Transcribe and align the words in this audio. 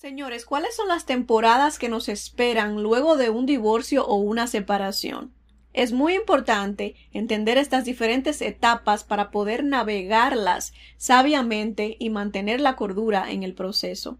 Señores, 0.00 0.46
¿cuáles 0.46 0.74
son 0.74 0.88
las 0.88 1.04
temporadas 1.04 1.78
que 1.78 1.90
nos 1.90 2.08
esperan 2.08 2.82
luego 2.82 3.18
de 3.18 3.28
un 3.28 3.44
divorcio 3.44 4.06
o 4.06 4.14
una 4.14 4.46
separación? 4.46 5.34
Es 5.74 5.92
muy 5.92 6.14
importante 6.14 6.94
entender 7.12 7.58
estas 7.58 7.84
diferentes 7.84 8.40
etapas 8.40 9.04
para 9.04 9.30
poder 9.30 9.62
navegarlas 9.62 10.72
sabiamente 10.96 11.98
y 11.98 12.08
mantener 12.08 12.62
la 12.62 12.76
cordura 12.76 13.30
en 13.30 13.42
el 13.42 13.52
proceso. 13.52 14.18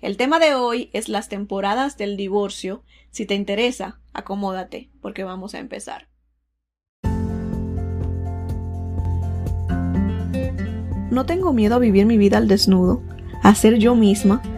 El 0.00 0.16
tema 0.16 0.38
de 0.38 0.54
hoy 0.54 0.88
es 0.94 1.10
las 1.10 1.28
temporadas 1.28 1.98
del 1.98 2.16
divorcio. 2.16 2.82
Si 3.10 3.26
te 3.26 3.34
interesa, 3.34 4.00
acomódate, 4.14 4.88
porque 5.02 5.24
vamos 5.24 5.54
a 5.54 5.58
empezar. 5.58 6.08
No 11.10 11.26
tengo 11.26 11.52
miedo 11.52 11.74
a 11.74 11.80
vivir 11.80 12.06
mi 12.06 12.16
vida 12.16 12.38
al 12.38 12.48
desnudo, 12.48 13.02
a 13.42 13.54
ser 13.54 13.78
yo 13.78 13.94
misma, 13.94 14.42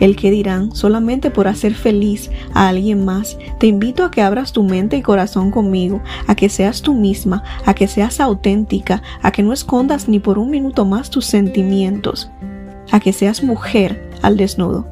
el 0.00 0.16
que 0.16 0.30
dirán 0.30 0.74
solamente 0.74 1.30
por 1.30 1.48
hacer 1.48 1.74
feliz 1.74 2.30
a 2.52 2.68
alguien 2.68 3.04
más. 3.04 3.38
Te 3.58 3.66
invito 3.66 4.04
a 4.04 4.10
que 4.10 4.22
abras 4.22 4.52
tu 4.52 4.62
mente 4.62 4.96
y 4.96 5.02
corazón 5.02 5.50
conmigo, 5.50 6.02
a 6.26 6.34
que 6.34 6.48
seas 6.48 6.82
tú 6.82 6.94
misma, 6.94 7.42
a 7.64 7.74
que 7.74 7.88
seas 7.88 8.20
auténtica, 8.20 9.02
a 9.22 9.30
que 9.32 9.42
no 9.42 9.52
escondas 9.52 10.08
ni 10.08 10.18
por 10.18 10.38
un 10.38 10.50
minuto 10.50 10.84
más 10.84 11.10
tus 11.10 11.24
sentimientos, 11.24 12.30
a 12.90 13.00
que 13.00 13.12
seas 13.12 13.42
mujer 13.42 14.10
al 14.22 14.36
desnudo. 14.36 14.86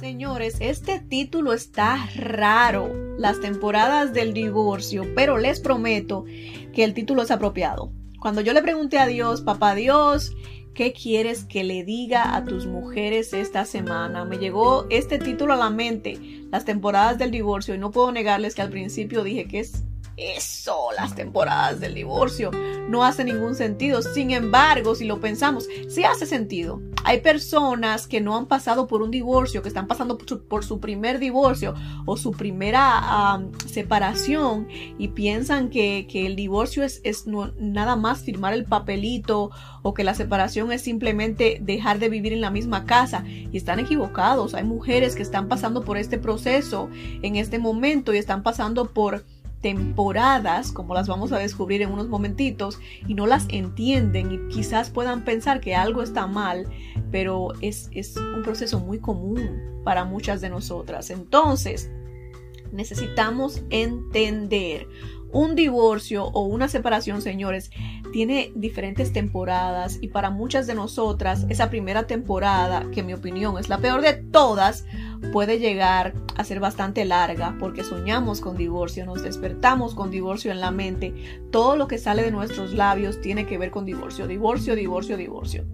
Señores, 0.00 0.56
este 0.60 1.00
título 1.00 1.52
está 1.52 1.98
raro, 2.16 2.90
las 3.18 3.40
temporadas 3.40 4.12
del 4.12 4.32
divorcio, 4.32 5.04
pero 5.14 5.38
les 5.38 5.60
prometo 5.60 6.24
que 6.72 6.84
el 6.84 6.94
título 6.94 7.22
es 7.22 7.30
apropiado. 7.30 7.92
Cuando 8.20 8.42
yo 8.42 8.52
le 8.52 8.60
pregunté 8.60 8.98
a 8.98 9.06
Dios, 9.06 9.40
papá 9.40 9.74
Dios, 9.74 10.36
¿qué 10.74 10.92
quieres 10.92 11.44
que 11.44 11.64
le 11.64 11.84
diga 11.84 12.36
a 12.36 12.44
tus 12.44 12.66
mujeres 12.66 13.32
esta 13.32 13.64
semana? 13.64 14.26
Me 14.26 14.36
llegó 14.36 14.86
este 14.90 15.18
título 15.18 15.54
a 15.54 15.56
la 15.56 15.70
mente, 15.70 16.18
las 16.50 16.66
temporadas 16.66 17.16
del 17.16 17.30
divorcio, 17.30 17.74
y 17.74 17.78
no 17.78 17.90
puedo 17.90 18.12
negarles 18.12 18.54
que 18.54 18.60
al 18.60 18.68
principio 18.68 19.24
dije 19.24 19.48
que 19.48 19.60
es 19.60 19.84
eso, 20.20 20.88
las 20.96 21.14
temporadas 21.14 21.80
del 21.80 21.94
divorcio. 21.94 22.50
No 22.88 23.04
hace 23.04 23.24
ningún 23.24 23.54
sentido. 23.54 24.02
Sin 24.02 24.30
embargo, 24.30 24.94
si 24.94 25.04
lo 25.04 25.20
pensamos, 25.20 25.66
sí 25.88 26.04
hace 26.04 26.26
sentido. 26.26 26.80
Hay 27.04 27.20
personas 27.20 28.06
que 28.06 28.20
no 28.20 28.36
han 28.36 28.46
pasado 28.46 28.86
por 28.86 29.00
un 29.00 29.10
divorcio, 29.10 29.62
que 29.62 29.68
están 29.68 29.86
pasando 29.86 30.18
por 30.18 30.64
su, 30.64 30.80
primer 30.80 31.18
divorcio 31.18 31.74
o 32.04 32.16
su 32.18 32.32
primera 32.32 33.40
separación 33.66 34.68
y 34.98 35.08
piensan 35.08 35.70
que, 35.70 36.06
el 36.12 36.36
divorcio 36.36 36.84
es, 36.84 37.00
es 37.02 37.26
nada 37.26 37.96
más 37.96 38.20
firmar 38.20 38.52
el 38.52 38.64
papelito 38.64 39.50
o 39.82 39.94
que 39.94 40.04
la 40.04 40.14
separación 40.14 40.72
es 40.72 40.82
simplemente 40.82 41.58
dejar 41.62 41.98
de 41.98 42.10
vivir 42.10 42.34
en 42.34 42.42
la 42.42 42.50
misma 42.50 42.84
casa. 42.84 43.24
Y 43.26 43.56
están 43.56 43.80
equivocados. 43.80 44.54
Hay 44.54 44.64
mujeres 44.64 45.14
que 45.14 45.22
están 45.22 45.48
pasando 45.48 45.84
por 45.84 45.96
este 45.96 46.18
proceso 46.18 46.90
en 47.22 47.36
este 47.36 47.58
momento 47.58 48.12
y 48.12 48.18
están 48.18 48.42
pasando 48.42 48.92
por 48.92 49.24
temporadas, 49.60 50.72
como 50.72 50.94
las 50.94 51.08
vamos 51.08 51.32
a 51.32 51.38
descubrir 51.38 51.82
en 51.82 51.92
unos 51.92 52.08
momentitos, 52.08 52.78
y 53.06 53.14
no 53.14 53.26
las 53.26 53.46
entienden 53.50 54.32
y 54.32 54.54
quizás 54.54 54.90
puedan 54.90 55.24
pensar 55.24 55.60
que 55.60 55.74
algo 55.74 56.02
está 56.02 56.26
mal, 56.26 56.66
pero 57.10 57.48
es, 57.60 57.90
es 57.92 58.16
un 58.16 58.42
proceso 58.42 58.80
muy 58.80 58.98
común 58.98 59.60
para 59.84 60.04
muchas 60.04 60.40
de 60.40 60.48
nosotras. 60.48 61.10
Entonces, 61.10 61.90
necesitamos 62.72 63.62
entender 63.70 64.86
un 65.32 65.54
divorcio 65.54 66.24
o 66.26 66.44
una 66.44 66.68
separación, 66.68 67.22
señores, 67.22 67.70
tiene 68.12 68.52
diferentes 68.54 69.12
temporadas 69.12 69.98
y 70.00 70.08
para 70.08 70.30
muchas 70.30 70.66
de 70.66 70.74
nosotras 70.74 71.46
esa 71.48 71.70
primera 71.70 72.06
temporada, 72.06 72.86
que 72.92 73.00
en 73.00 73.06
mi 73.06 73.14
opinión 73.14 73.58
es 73.58 73.68
la 73.68 73.78
peor 73.78 74.00
de 74.00 74.14
todas, 74.14 74.84
puede 75.32 75.58
llegar 75.58 76.14
a 76.36 76.44
ser 76.44 76.60
bastante 76.60 77.04
larga 77.04 77.56
porque 77.60 77.84
soñamos 77.84 78.40
con 78.40 78.56
divorcio, 78.56 79.06
nos 79.06 79.22
despertamos 79.22 79.94
con 79.94 80.10
divorcio 80.10 80.50
en 80.50 80.60
la 80.60 80.70
mente, 80.70 81.14
todo 81.50 81.76
lo 81.76 81.86
que 81.86 81.98
sale 81.98 82.22
de 82.22 82.32
nuestros 82.32 82.72
labios 82.72 83.20
tiene 83.20 83.46
que 83.46 83.58
ver 83.58 83.70
con 83.70 83.84
divorcio, 83.84 84.26
divorcio, 84.26 84.74
divorcio, 84.74 85.16
divorcio. 85.16 85.64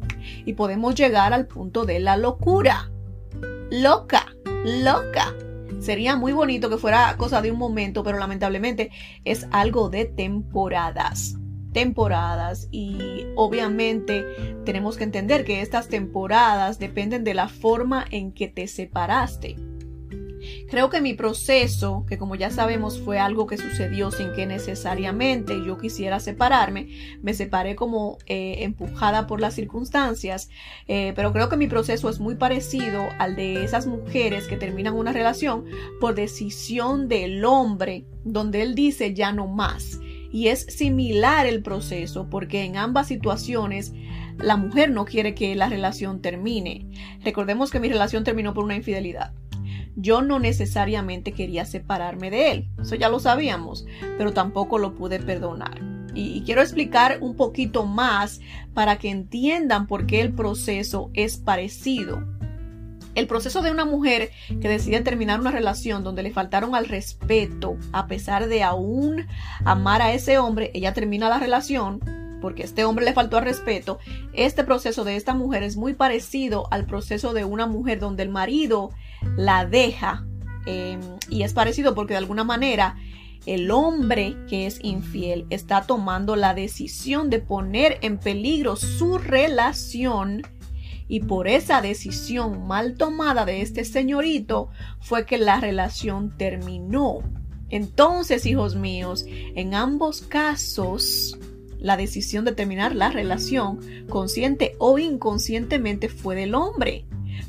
Y 0.44 0.54
podemos 0.54 0.94
llegar 0.94 1.32
al 1.32 1.46
punto 1.46 1.84
de 1.84 2.00
la 2.00 2.16
locura. 2.16 2.90
Loca, 3.70 4.26
loca. 4.64 5.34
Sería 5.80 6.16
muy 6.16 6.32
bonito 6.32 6.70
que 6.70 6.78
fuera 6.78 7.16
cosa 7.16 7.42
de 7.42 7.50
un 7.50 7.58
momento, 7.58 8.02
pero 8.02 8.18
lamentablemente 8.18 8.90
es 9.24 9.46
algo 9.50 9.88
de 9.88 10.04
temporadas 10.04 11.36
temporadas 11.76 12.68
y 12.70 13.26
obviamente 13.34 14.24
tenemos 14.64 14.96
que 14.96 15.04
entender 15.04 15.44
que 15.44 15.60
estas 15.60 15.88
temporadas 15.88 16.78
dependen 16.78 17.22
de 17.22 17.34
la 17.34 17.48
forma 17.48 18.06
en 18.10 18.32
que 18.32 18.48
te 18.48 18.66
separaste. 18.66 19.56
Creo 20.68 20.90
que 20.90 21.00
mi 21.00 21.14
proceso, 21.14 22.04
que 22.08 22.18
como 22.18 22.34
ya 22.34 22.50
sabemos 22.50 23.00
fue 23.00 23.18
algo 23.18 23.46
que 23.46 23.56
sucedió 23.56 24.10
sin 24.10 24.32
que 24.32 24.46
necesariamente 24.46 25.54
yo 25.64 25.78
quisiera 25.78 26.18
separarme, 26.18 26.88
me 27.22 27.34
separé 27.34 27.76
como 27.76 28.18
eh, 28.26 28.56
empujada 28.60 29.26
por 29.26 29.40
las 29.40 29.54
circunstancias, 29.54 30.48
eh, 30.88 31.12
pero 31.14 31.32
creo 31.32 31.48
que 31.48 31.56
mi 31.56 31.68
proceso 31.68 32.10
es 32.10 32.18
muy 32.18 32.34
parecido 32.34 33.06
al 33.18 33.36
de 33.36 33.62
esas 33.62 33.86
mujeres 33.86 34.48
que 34.48 34.56
terminan 34.56 34.94
una 34.94 35.12
relación 35.12 35.64
por 36.00 36.14
decisión 36.14 37.08
del 37.08 37.44
hombre, 37.44 38.04
donde 38.24 38.62
él 38.62 38.74
dice 38.74 39.14
ya 39.14 39.32
no 39.32 39.46
más 39.46 40.00
y 40.32 40.48
es 40.48 40.66
similar 40.68 41.46
el 41.46 41.62
proceso 41.62 42.28
porque 42.28 42.64
en 42.64 42.76
ambas 42.76 43.06
situaciones 43.06 43.94
la 44.38 44.56
mujer 44.56 44.90
no 44.90 45.04
quiere 45.04 45.34
que 45.34 45.54
la 45.54 45.68
relación 45.68 46.20
termine. 46.20 46.86
Recordemos 47.24 47.70
que 47.70 47.80
mi 47.80 47.88
relación 47.88 48.24
terminó 48.24 48.52
por 48.52 48.64
una 48.64 48.76
infidelidad. 48.76 49.32
Yo 49.96 50.20
no 50.20 50.38
necesariamente 50.38 51.32
quería 51.32 51.64
separarme 51.64 52.30
de 52.30 52.52
él, 52.52 52.68
eso 52.80 52.94
ya 52.94 53.08
lo 53.08 53.18
sabíamos, 53.18 53.86
pero 54.18 54.32
tampoco 54.32 54.78
lo 54.78 54.94
pude 54.94 55.18
perdonar. 55.18 55.80
Y, 56.14 56.42
quiero 56.46 56.62
explicar 56.62 57.18
un 57.20 57.36
poquito 57.36 57.84
más 57.84 58.40
para 58.72 58.96
que 58.96 59.10
entiendan 59.10 59.86
por 59.86 60.06
qué 60.06 60.22
el 60.22 60.32
proceso 60.32 61.10
es 61.12 61.36
parecido. 61.36 62.24
El 63.14 63.26
proceso 63.26 63.60
de 63.60 63.70
una 63.70 63.84
mujer 63.84 64.30
que 64.60 64.68
decide 64.68 65.00
terminar 65.00 65.40
una 65.40 65.50
relación 65.50 66.04
donde 66.04 66.22
le 66.22 66.32
faltaron 66.32 66.74
al 66.74 66.86
respeto, 66.86 67.76
a 67.92 68.06
pesar 68.06 68.48
de 68.48 68.62
aún 68.62 69.26
amar 69.64 70.00
a 70.00 70.12
ese 70.12 70.38
hombre, 70.38 70.70
ella 70.74 70.94
termina 70.94 71.28
la 71.28 71.38
relación 71.38 72.00
porque 72.40 72.62
este 72.62 72.84
hombre 72.84 73.04
le 73.04 73.12
faltó 73.12 73.38
al 73.38 73.44
respeto. 73.44 73.98
Este 74.32 74.64
proceso 74.64 75.04
de 75.04 75.16
esta 75.16 75.34
mujer 75.34 75.62
es 75.62 75.76
muy 75.76 75.94
parecido 75.94 76.68
al 76.70 76.86
proceso 76.86 77.32
de 77.32 77.44
una 77.44 77.66
mujer 77.66 77.98
donde 77.98 78.22
el 78.22 78.28
marido 78.28 78.90
la 79.36 79.66
deja. 79.66 80.26
Em, 80.66 81.00
y 81.28 81.42
es 81.42 81.52
parecido 81.52 81.94
porque 81.94 82.14
de 82.14 82.18
alguna 82.18 82.44
manera 82.44 82.96
el 83.46 83.70
hombre 83.70 84.36
que 84.48 84.66
es 84.66 84.80
infiel 84.82 85.46
está 85.50 85.82
tomando 85.82 86.34
la 86.34 86.54
decisión 86.54 87.30
de 87.30 87.38
poner 87.38 87.98
en 88.02 88.18
peligro 88.18 88.74
su 88.74 89.18
relación 89.18 90.42
y 91.08 91.20
por 91.20 91.46
esa 91.46 91.80
decisión 91.80 92.66
mal 92.66 92.94
tomada 92.94 93.44
de 93.44 93.62
este 93.62 93.84
señorito 93.84 94.70
fue 95.00 95.24
que 95.24 95.38
la 95.38 95.60
relación 95.60 96.36
terminó. 96.36 97.18
Entonces, 97.68 98.46
hijos 98.46 98.76
míos, 98.76 99.24
en 99.28 99.74
ambos 99.74 100.22
casos, 100.22 101.38
la 101.78 101.96
decisión 101.96 102.44
de 102.44 102.52
terminar 102.52 102.94
la 102.94 103.10
relación, 103.10 103.78
consciente 104.08 104.74
o 104.78 104.98
inconscientemente, 104.98 106.08
fue 106.08 106.34
del 106.34 106.54
hombre. 106.54 107.04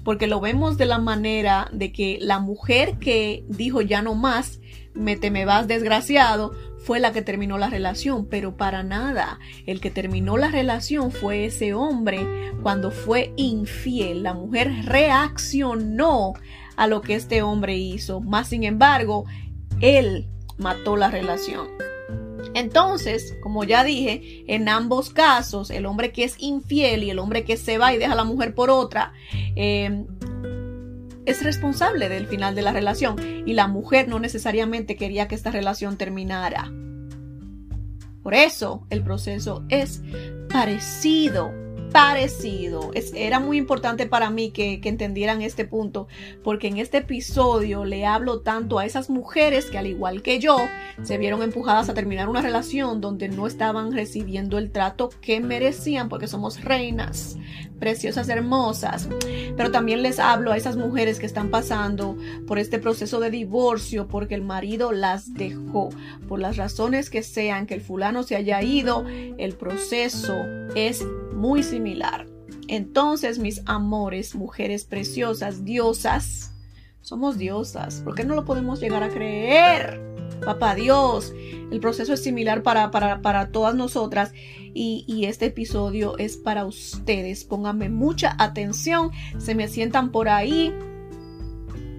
Porque 0.07 0.27
lo 0.27 0.39
vemos 0.39 0.77
de 0.77 0.85
la 0.85 0.99
manera 0.99 1.67
de 1.73 1.91
que 1.91 2.17
la 2.21 2.39
mujer 2.39 2.97
que 2.97 3.43
dijo 3.49 3.81
ya 3.81 4.01
no 4.01 4.15
más, 4.15 4.61
me 4.93 5.17
te 5.17 5.31
me 5.31 5.43
vas 5.43 5.67
desgraciado, 5.67 6.53
fue 6.77 7.01
la 7.01 7.11
que 7.11 7.21
terminó 7.21 7.57
la 7.57 7.69
relación, 7.69 8.25
pero 8.25 8.55
para 8.55 8.83
nada. 8.83 9.37
El 9.65 9.81
que 9.81 9.91
terminó 9.91 10.37
la 10.37 10.47
relación 10.47 11.11
fue 11.11 11.43
ese 11.43 11.73
hombre 11.73 12.25
cuando 12.63 12.89
fue 12.89 13.33
infiel. 13.35 14.23
La 14.23 14.33
mujer 14.33 14.71
reaccionó 14.85 16.35
a 16.77 16.87
lo 16.87 17.01
que 17.01 17.15
este 17.15 17.41
hombre 17.41 17.75
hizo. 17.75 18.21
Más 18.21 18.47
sin 18.47 18.63
embargo, 18.63 19.25
él 19.81 20.29
mató 20.57 20.95
la 20.95 21.11
relación. 21.11 21.67
Entonces, 22.57 23.37
como 23.39 23.63
ya 23.63 23.83
dije, 23.83 24.43
en 24.47 24.67
ambos 24.67 25.11
casos, 25.11 25.69
el 25.69 25.85
hombre 25.85 26.11
que 26.11 26.23
es 26.23 26.33
infiel 26.39 27.03
y 27.03 27.11
el 27.11 27.19
hombre 27.19 27.43
que 27.43 27.55
se 27.55 27.77
va 27.77 27.93
y 27.93 27.99
deja 27.99 28.13
a 28.13 28.15
la 28.15 28.23
mujer 28.23 28.55
por 28.55 28.71
otra, 28.71 29.13
eh, 29.55 30.05
es 31.27 31.43
responsable 31.43 32.09
del 32.09 32.25
final 32.25 32.55
de 32.55 32.63
la 32.63 32.71
relación 32.71 33.15
y 33.45 33.53
la 33.53 33.67
mujer 33.67 34.07
no 34.07 34.17
necesariamente 34.17 34.95
quería 34.95 35.27
que 35.27 35.35
esta 35.35 35.51
relación 35.51 35.97
terminara. 35.97 36.71
Por 38.23 38.33
eso 38.33 38.87
el 38.89 39.03
proceso 39.03 39.63
es 39.69 40.01
parecido 40.49 41.53
parecido. 41.97 42.91
Es, 42.93 43.11
era 43.15 43.39
muy 43.39 43.57
importante 43.57 44.05
para 44.05 44.29
mí 44.29 44.51
que, 44.51 44.79
que, 44.81 44.89
entendieran 44.89 45.41
este 45.41 45.65
punto, 45.65 46.07
porque 46.43 46.67
en 46.67 46.77
este 46.77 46.99
episodio 46.99 47.85
le 47.85 48.05
hablo 48.05 48.41
tanto 48.41 48.77
a 48.77 48.85
esas 48.85 49.09
mujeres 49.09 49.65
que 49.65 49.79
al 49.79 49.87
igual 49.87 50.21
que 50.21 50.37
yo, 50.37 50.57
se 51.01 51.17
vieron 51.17 51.41
empujadas 51.41 51.89
a 51.89 51.95
terminar 51.95 52.29
una 52.29 52.41
relación 52.41 53.01
donde 53.01 53.29
no 53.29 53.47
estaban 53.47 53.91
recibiendo 53.93 54.59
el 54.59 54.71
trato 54.71 55.09
que 55.21 55.39
merecían, 55.39 56.07
porque 56.07 56.27
somos 56.27 56.63
reinas, 56.63 57.35
preciosas, 57.79 58.29
hermosas. 58.29 59.09
Pero 59.55 59.71
también 59.71 60.03
les 60.03 60.19
hablo 60.19 60.51
a 60.51 60.57
esas 60.57 60.77
mujeres 60.77 61.19
que 61.19 61.25
están 61.25 61.49
pasando 61.49 62.15
por 62.45 62.59
este 62.59 62.77
proceso 62.77 63.19
de 63.19 63.31
divorcio, 63.31 64.07
porque 64.07 64.35
el 64.35 64.43
marido 64.43 64.91
las 64.91 65.33
dejó, 65.33 65.89
por 66.27 66.39
las 66.39 66.57
razones 66.57 67.09
que 67.09 67.23
sean, 67.23 67.65
que 67.65 67.73
el 67.73 67.81
fulano 67.81 68.21
se 68.21 68.35
haya 68.35 68.61
ido, 68.61 69.03
el 69.07 69.53
proceso 69.55 70.35
es 70.75 71.03
muy 71.37 71.63
similar. 71.63 72.27
Entonces, 72.67 73.39
mis 73.39 73.61
amores, 73.65 74.35
mujeres 74.35 74.83
preciosas, 74.83 75.63
diosas, 75.63 76.51
somos 77.01 77.37
diosas. 77.37 78.01
¿Por 78.01 78.15
qué 78.15 78.25
no 78.25 78.35
lo 78.35 78.43
podemos 78.43 78.81
llegar 78.81 79.03
a 79.03 79.09
creer? 79.09 80.01
Papá 80.43 80.75
Dios, 80.75 81.33
el 81.71 81.79
proceso 81.79 82.13
es 82.13 82.23
similar 82.23 82.63
para, 82.63 82.91
para, 82.91 83.21
para 83.21 83.51
todas 83.51 83.75
nosotras 83.75 84.33
y, 84.73 85.05
y, 85.07 85.25
este 85.25 85.45
episodio 85.45 86.17
es 86.17 86.37
para 86.37 86.65
ustedes. 86.65 87.43
Pónganme 87.43 87.89
mucha 87.89 88.35
atención, 88.37 89.11
se 89.37 89.55
me 89.55 89.67
sientan 89.67 90.11
por 90.11 90.29
ahí 90.29 90.73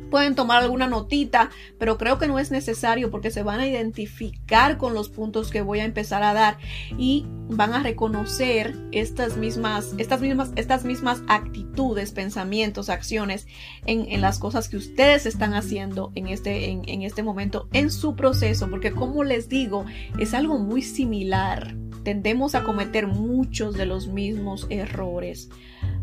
pueden 0.08 0.34
tomar 0.34 0.62
alguna 0.62 0.86
notita, 0.86 1.50
pero 1.78 1.98
creo 1.98 2.18
que 2.18 2.28
no 2.28 2.38
es 2.38 2.50
necesario 2.50 3.10
porque 3.10 3.30
se 3.30 3.42
van 3.42 3.60
a 3.60 3.66
identificar 3.66 4.78
con 4.78 4.94
los 4.94 5.08
puntos 5.08 5.50
que 5.50 5.62
voy 5.62 5.80
a 5.80 5.84
empezar 5.84 6.22
a 6.22 6.34
dar 6.34 6.58
y 6.96 7.26
van 7.48 7.72
a 7.72 7.82
reconocer 7.82 8.76
estas 8.92 9.36
mismas, 9.36 9.94
estas 9.98 10.20
mismas, 10.20 10.52
estas 10.56 10.84
mismas 10.84 11.22
actitudes, 11.28 12.12
pensamientos, 12.12 12.88
acciones 12.88 13.46
en, 13.86 14.18
las 14.20 14.38
cosas 14.38 14.68
que 14.68 14.76
ustedes 14.76 15.26
están 15.26 15.54
haciendo 15.54 16.12
en 16.14 16.26
este, 16.26 16.70
en, 16.70 16.82
en 16.88 17.02
este 17.02 17.22
momento 17.22 17.68
en 17.72 17.90
su 17.90 18.16
proceso, 18.16 18.68
porque 18.68 18.92
como 18.92 19.22
les 19.24 19.48
digo, 19.48 19.84
es 20.18 20.34
algo 20.34 20.58
muy 20.58 20.82
similar. 20.82 21.76
Tendemos 22.02 22.54
a 22.54 22.64
cometer 22.64 23.06
muchos 23.06 23.74
de 23.76 23.86
los 23.86 24.08
mismos 24.08 24.66
errores, 24.70 25.50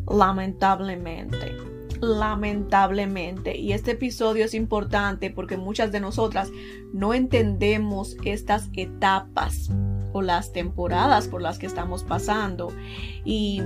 lamentablemente 0.07 1.74
lamentablemente. 2.01 3.57
Y 3.57 3.73
este 3.73 3.91
episodio 3.91 4.45
es 4.45 4.53
importante 4.53 5.29
porque 5.29 5.57
muchas 5.57 5.91
de 5.91 5.99
nosotras 5.99 6.49
no 6.93 7.13
entendemos 7.13 8.17
estas 8.23 8.69
etapas 8.73 9.69
o 10.13 10.21
las 10.21 10.53
temporadas 10.53 11.27
por 11.27 11.41
las 11.41 11.59
que 11.59 11.65
estamos 11.65 12.03
pasando. 12.03 12.71
Y 13.23 13.61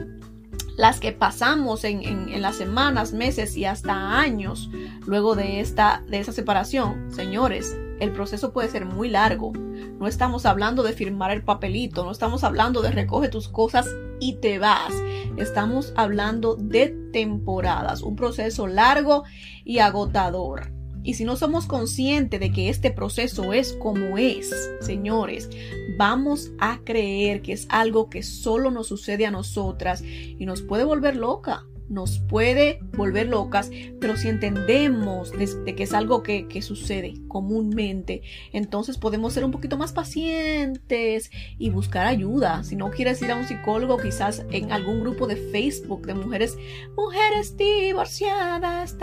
las 0.78 1.00
que 1.00 1.12
pasamos 1.12 1.84
en, 1.84 2.42
las 2.42 2.56
semanas, 2.56 3.14
meses 3.14 3.58
y 3.58 3.66
hasta 3.66 4.18
años 4.18 4.70
luego 5.06 5.36
de 5.36 5.60
esta 5.60 6.04
de 6.08 6.20
esa 6.20 6.32
separación, 6.32 7.12
señores, 7.12 7.78
el 8.00 8.12
proceso 8.12 8.54
puede 8.54 8.70
ser 8.70 8.86
muy 8.86 9.10
largo. 9.10 9.54
No 9.54 10.08
estamos 10.08 10.46
hablando 10.46 10.84
de 10.84 10.94
firmar 10.94 11.32
el 11.32 11.44
papelito, 11.44 12.04
no 12.04 12.12
estamos 12.12 12.44
hablando 12.44 12.82
de 12.82 12.92
recoge 12.92 13.30
tus 13.30 13.50
cosas 13.50 13.88
y 14.20 14.34
te 14.36 14.60
vas. 14.60 14.94
Estamos 15.38 15.94
hablando 15.96 16.56
de 16.56 16.96
temporadas, 17.12 18.02
un 18.02 18.16
proceso 18.16 18.68
largo 18.68 19.24
y 19.66 19.80
agotador. 19.80 20.72
Y 21.02 21.14
si 21.14 21.24
no 21.24 21.38
somos 21.38 21.66
conscientes 21.66 22.40
de 22.40 22.52
que 22.52 22.70
este 22.70 22.92
proceso 22.92 23.54
es 23.54 23.74
como 23.74 24.18
es, 24.18 24.54
señores, 24.82 25.50
vamos 25.98 26.52
a 26.60 26.80
creer 26.84 27.42
que 27.42 27.54
es 27.54 27.68
algo 27.70 28.10
que 28.10 28.22
solo 28.22 28.70
nos 28.70 28.88
sucede 28.88 29.26
a 29.26 29.32
nosotras 29.32 30.04
y 30.04 30.46
nos 30.46 30.62
puede 30.62 30.84
volver 30.84 31.16
loca 31.16 31.66
nos 31.90 32.20
puede 32.20 32.80
volver 32.96 33.28
locas, 33.28 33.72
pero 34.00 34.16
si 34.16 34.30
entendemos 34.30 35.32
de, 35.32 35.76
que 35.76 35.84
es 35.84 35.94
algo 35.94 36.24
que, 36.24 36.60
sucede 36.60 37.14
comúnmente, 37.30 38.22
entonces 38.52 38.98
podemos 38.98 39.34
ser 39.34 39.46
un 39.46 39.52
poquito 39.52 39.78
más 39.78 39.94
pacientes 39.94 41.32
y 41.58 41.70
buscar 41.70 42.06
ayuda. 42.06 42.64
Si 42.64 42.76
no 42.76 42.92
quieres 42.92 43.22
ir 43.22 43.32
a 43.32 43.38
un 43.38 43.48
psicólogo, 43.48 43.98
quizás 43.98 44.46
en 44.52 44.72
algún 44.72 45.00
grupo 45.00 45.26
de 45.26 45.38
Facebook 45.38 46.06
de 46.06 46.16
mujeres, 46.16 46.58
mujeres 46.98 47.56
divorciadas, 47.56 48.96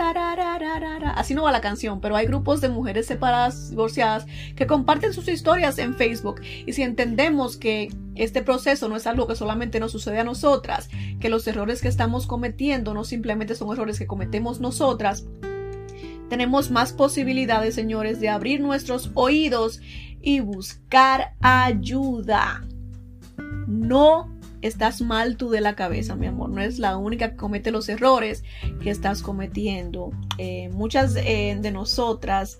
así 1.15 1.33
no 1.33 1.43
va 1.43 1.51
la 1.51 1.61
canción, 1.61 1.99
pero 1.99 2.15
hay 2.15 2.27
grupos 2.27 2.61
de 2.61 2.69
mujeres 2.69 3.07
separadas, 3.07 3.71
divorciadas, 3.71 4.27
que 4.55 4.67
comparten 4.67 5.13
sus 5.13 5.27
historias 5.27 5.79
en 5.79 5.95
Facebook. 5.95 6.41
Y 6.65 6.73
si 6.73 6.83
entendemos 6.83 7.57
que 7.57 7.89
este 8.17 8.41
proceso 8.41 8.89
no 8.89 8.95
es 8.95 9.07
algo 9.07 9.27
que 9.27 9.35
solamente 9.35 9.79
nos 9.79 9.91
sucede 9.91 10.19
a 10.19 10.23
nosotras, 10.23 10.89
que 11.19 11.29
los 11.29 11.47
errores 11.47 11.81
que 11.81 11.87
estamos 11.87 12.27
cometiendo 12.27 12.93
no 12.93 13.03
simplemente 13.03 13.55
son 13.55 13.71
errores 13.71 13.99
que 13.99 14.07
cometemos 14.07 14.59
nosotras, 14.59 15.25
tenemos 16.29 16.71
más 16.71 16.91
posibilidades, 16.91 17.75
señores, 17.75 18.19
de 18.19 18.29
abrir 18.29 18.59
nuestros 18.59 19.11
oídos 19.13 19.79
y 20.21 20.41
buscar 20.41 21.33
ayuda. 21.41 22.65
No 23.67 24.36
estás 24.61 25.01
mal 25.01 25.37
tú 25.37 25.49
de 25.49 25.61
la 25.61 25.75
cabeza, 25.75 26.15
mi 26.15 26.27
amor. 26.27 26.49
No 26.49 26.61
es 26.61 26.79
la 26.79 26.97
única 26.97 27.31
que 27.31 27.37
comete 27.37 27.71
los 27.71 27.89
errores 27.89 28.43
que 28.81 28.89
estás 28.89 29.21
cometiendo. 29.21 30.11
Eh, 30.37 30.69
muchas 30.71 31.15
eh, 31.15 31.57
de 31.59 31.71
nosotras 31.71 32.57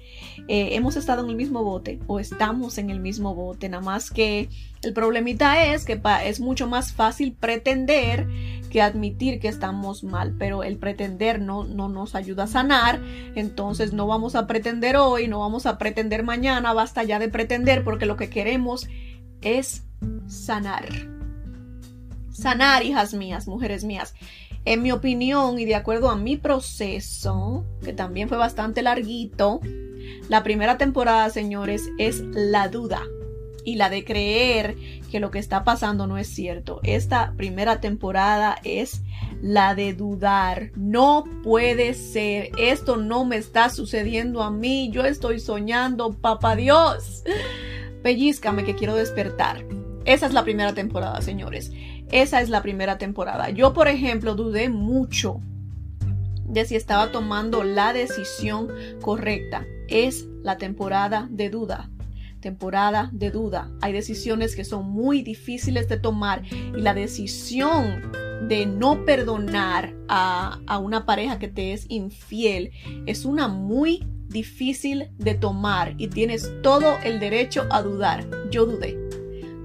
eh, 0.48 0.70
hemos 0.74 0.96
estado 0.96 1.24
en 1.24 1.30
el 1.30 1.36
mismo 1.36 1.64
bote 1.64 2.00
o 2.08 2.20
estamos 2.20 2.78
en 2.78 2.90
el 2.90 3.00
mismo 3.00 3.36
bote. 3.36 3.70
Nada 3.70 3.84
más 3.84 4.12
que 4.12 4.50
el 4.84 4.94
problemita 4.94 5.66
es 5.66 5.86
que 5.86 6.00
es 6.26 6.40
mucho 6.40 6.68
más 6.68 6.94
fácil 6.94 7.34
pretender 7.34 8.28
que 8.70 8.82
admitir 8.82 9.40
que 9.40 9.48
estamos 9.48 10.04
mal, 10.04 10.36
pero 10.38 10.64
el 10.64 10.78
pretender 10.78 11.42
no, 11.42 11.64
no 11.64 11.90
nos 11.90 12.16
ayuda 12.16 12.44
a 12.44 12.48
sanar. 12.48 13.02
Entonces 13.36 13.94
no 13.94 14.08
vamos 14.08 14.36
a 14.36 14.46
pretender 14.46 14.98
hoy, 14.98 15.28
no 15.28 15.40
vamos 15.40 15.66
a 15.66 15.78
pretender 15.78 16.24
mañana, 16.24 16.74
basta 16.74 17.04
ya 17.04 17.20
de 17.20 17.30
pretender 17.30 17.84
porque 17.84 18.06
lo 18.06 18.18
que 18.18 18.30
queremos 18.30 18.88
es 19.42 19.84
sanar 20.28 21.17
sanar, 22.38 22.84
hijas 22.84 23.14
mías, 23.14 23.48
mujeres 23.48 23.84
mías. 23.84 24.14
En 24.66 24.82
mi 24.82 24.92
opinión 24.92 25.60
y 25.60 25.66
de 25.66 25.76
acuerdo 25.76 26.10
a 26.10 26.16
mi 26.16 26.38
proceso, 26.38 27.66
que 27.84 27.94
también 27.94 28.30
fue 28.30 28.38
bastante 28.38 28.82
larguito, 28.82 29.62
la 30.30 30.44
primera 30.44 30.78
temporada, 30.78 31.30
señores, 31.30 31.90
es 31.98 32.22
la 32.22 32.68
duda 32.68 33.02
y 33.64 33.76
la 33.76 33.90
de 33.90 34.06
creer 34.06 34.78
que 35.12 35.20
lo 35.20 35.30
que 35.30 35.40
está 35.40 35.66
pasando 35.66 36.08
no 36.08 36.18
es 36.18 36.28
cierto. 36.28 36.80
Esta 36.84 37.34
primera 37.36 37.82
temporada 37.82 38.58
es 38.64 39.02
la 39.42 39.76
de 39.76 39.94
dudar. 39.94 40.72
No 40.76 41.26
puede 41.44 41.94
ser. 41.94 42.52
Esto 42.58 42.96
no 42.96 43.26
me 43.26 43.36
está 43.36 43.70
sucediendo 43.70 44.42
a 44.42 44.52
mí. 44.52 44.90
Yo 44.92 45.04
estoy 45.04 45.40
soñando, 45.40 46.14
papá 46.14 46.56
Dios. 46.56 47.24
Pellízcame 48.04 48.64
que 48.64 48.76
quiero 48.76 48.96
despertar. 48.96 49.66
Esa 50.06 50.28
es 50.28 50.34
la 50.34 50.46
primera 50.46 50.74
temporada, 50.74 51.22
señores. 51.22 51.72
Esa 52.12 52.42
es 52.42 52.50
la 52.50 52.62
primera 52.62 52.98
temporada. 52.98 53.50
Yo, 53.50 53.74
por 53.74 53.88
ejemplo, 53.88 54.36
dudé 54.36 54.70
mucho 54.70 55.42
de 56.46 56.66
si 56.66 56.76
estaba 56.76 57.12
tomando 57.12 57.64
la 57.64 57.94
decisión 57.94 58.70
correcta. 59.02 59.66
Es 59.90 60.28
la 60.44 60.58
temporada 60.58 61.28
de 61.30 61.50
duda. 61.50 61.90
Temporada 62.40 63.10
de 63.12 63.32
duda. 63.32 63.70
Hay 63.82 63.92
decisiones 63.92 64.56
que 64.56 64.64
son 64.64 64.90
muy 64.90 65.22
difíciles 65.22 65.90
de 65.90 65.98
tomar 65.98 66.44
y 66.52 66.80
la 66.80 66.94
decisión 66.94 68.12
de 68.48 68.66
no 68.66 69.04
perdonar 69.04 69.94
a, 70.08 70.60
a 70.68 70.78
una 70.78 71.06
pareja 71.06 71.40
que 71.40 71.48
te 71.48 71.74
es 71.74 71.86
infiel 71.90 72.72
es 73.08 73.26
una 73.26 73.48
muy 73.48 74.06
difícil 74.28 75.10
de 75.18 75.34
tomar 75.34 75.96
y 75.98 76.08
tienes 76.08 76.52
todo 76.62 76.96
el 77.04 77.20
derecho 77.20 77.66
a 77.72 77.82
dudar. 77.82 78.26
Yo 78.52 78.66
dudé. 78.66 78.98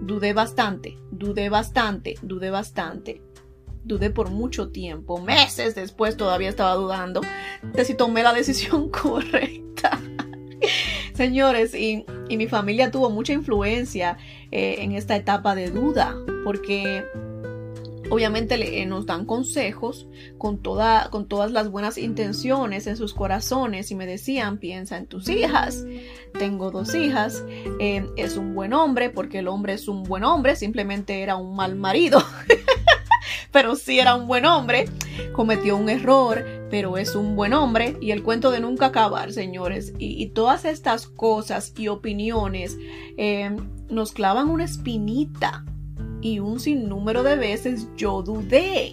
Dudé 0.00 0.32
bastante, 0.32 0.96
dudé 1.22 1.48
bastante, 1.48 2.16
dudé 2.22 2.50
bastante. 2.50 3.22
Dudé 3.84 4.10
por 4.10 4.30
mucho 4.30 4.68
tiempo, 4.70 5.20
meses 5.20 5.74
después 5.74 6.16
todavía 6.16 6.48
estaba 6.48 6.74
dudando 6.74 7.20
de 7.62 7.84
si 7.84 7.94
tomé 7.94 8.22
la 8.22 8.32
decisión 8.32 8.90
correcta. 9.02 10.00
Señores, 11.14 11.74
y, 11.74 12.04
mi 12.30 12.46
familia 12.46 12.90
tuvo 12.90 13.10
mucha 13.10 13.32
influencia 13.32 14.16
eh, 14.50 14.76
en 14.78 14.92
esta 14.92 15.16
etapa 15.16 15.54
de 15.54 15.70
duda, 15.70 16.16
porque 16.44 17.04
obviamente 18.12 18.82
eh, 18.82 18.84
nos 18.84 19.06
dan 19.06 19.24
consejos 19.24 20.06
con, 20.36 20.58
toda, 20.58 21.08
con 21.08 21.26
todas 21.28 21.50
las 21.50 21.70
buenas 21.70 21.96
intenciones 21.96 22.86
en 22.86 22.98
sus 22.98 23.14
corazones 23.14 23.90
y 23.90 23.94
me 23.94 24.04
decían, 24.04 24.58
piensa 24.58 24.98
en 24.98 25.06
tus 25.06 25.30
hijas. 25.30 25.86
Tengo 26.38 26.70
dos 26.70 26.94
hijas, 26.94 27.42
eh, 27.80 28.06
es 28.18 28.36
un 28.36 28.54
buen 28.54 28.74
hombre 28.74 29.08
porque 29.08 29.38
el 29.38 29.48
hombre 29.48 29.72
es 29.72 29.88
un 29.88 30.02
buen 30.02 30.24
hombre, 30.24 30.56
simplemente 30.56 31.22
era 31.22 31.36
un 31.36 31.56
mal 31.56 31.74
marido. 31.74 32.22
pero 33.50 33.76
sí 33.76 33.98
era 33.98 34.14
un 34.14 34.26
buen 34.26 34.44
hombre, 34.44 34.90
cometió 35.32 35.78
un 35.78 35.88
error, 35.88 36.44
pero 36.70 36.98
es 36.98 37.14
un 37.14 37.34
buen 37.34 37.54
hombre 37.54 37.96
y 38.02 38.10
el 38.10 38.22
cuento 38.22 38.50
de 38.50 38.60
nunca 38.60 38.86
acabar, 38.86 39.32
señores. 39.32 39.94
Y, 39.98 40.26
todas 40.34 40.66
estas 40.66 41.06
cosas 41.06 41.72
y 41.78 41.88
opiniones 41.88 42.76
eh, 43.16 43.56
nos 43.88 44.12
clavan 44.12 44.50
una 44.50 44.64
espinita 44.64 45.64
y 46.22 46.38
un 46.38 46.60
sinnúmero 46.60 47.22
de 47.22 47.36
veces 47.36 47.88
yo 47.96 48.22
dudé, 48.22 48.92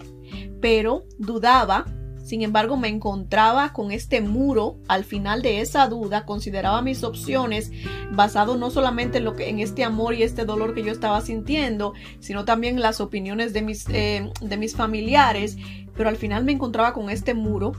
pero 0.60 1.04
dudaba 1.18 1.86
sin 2.30 2.42
embargo, 2.42 2.76
me 2.76 2.86
encontraba 2.86 3.72
con 3.72 3.90
este 3.90 4.20
muro. 4.20 4.76
Al 4.86 5.02
final 5.02 5.42
de 5.42 5.60
esa 5.62 5.88
duda, 5.88 6.26
consideraba 6.26 6.80
mis 6.80 7.02
opciones 7.02 7.72
basado 8.12 8.56
no 8.56 8.70
solamente 8.70 9.18
en 9.18 9.24
lo 9.24 9.34
que 9.34 9.48
en 9.48 9.58
este 9.58 9.82
amor 9.82 10.14
y 10.14 10.22
este 10.22 10.44
dolor 10.44 10.72
que 10.72 10.84
yo 10.84 10.92
estaba 10.92 11.20
sintiendo, 11.22 11.92
sino 12.20 12.44
también 12.44 12.76
en 12.76 12.82
las 12.82 13.00
opiniones 13.00 13.52
de 13.52 13.62
mis, 13.62 13.88
eh, 13.88 14.30
de 14.40 14.56
mis 14.56 14.76
familiares, 14.76 15.56
pero 15.96 16.08
al 16.08 16.16
final 16.16 16.44
me 16.44 16.52
encontraba 16.52 16.92
con 16.92 17.10
este 17.10 17.34
muro 17.34 17.72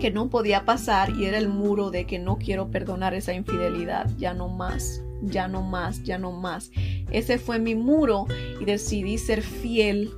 que 0.00 0.10
no 0.10 0.30
podía 0.30 0.64
pasar 0.64 1.10
y 1.10 1.26
era 1.26 1.36
el 1.36 1.50
muro 1.50 1.90
de 1.90 2.06
que 2.06 2.18
no 2.18 2.38
quiero 2.38 2.70
perdonar 2.70 3.12
esa 3.12 3.34
infidelidad, 3.34 4.08
ya 4.16 4.32
no 4.32 4.48
más, 4.48 5.02
ya 5.22 5.48
no 5.48 5.62
más, 5.62 6.02
ya 6.02 6.18
no 6.18 6.32
más. 6.32 6.70
Ese 7.10 7.38
fue 7.38 7.58
mi 7.58 7.74
muro 7.74 8.26
y 8.60 8.64
decidí 8.64 9.18
ser 9.18 9.42
fiel 9.42 10.12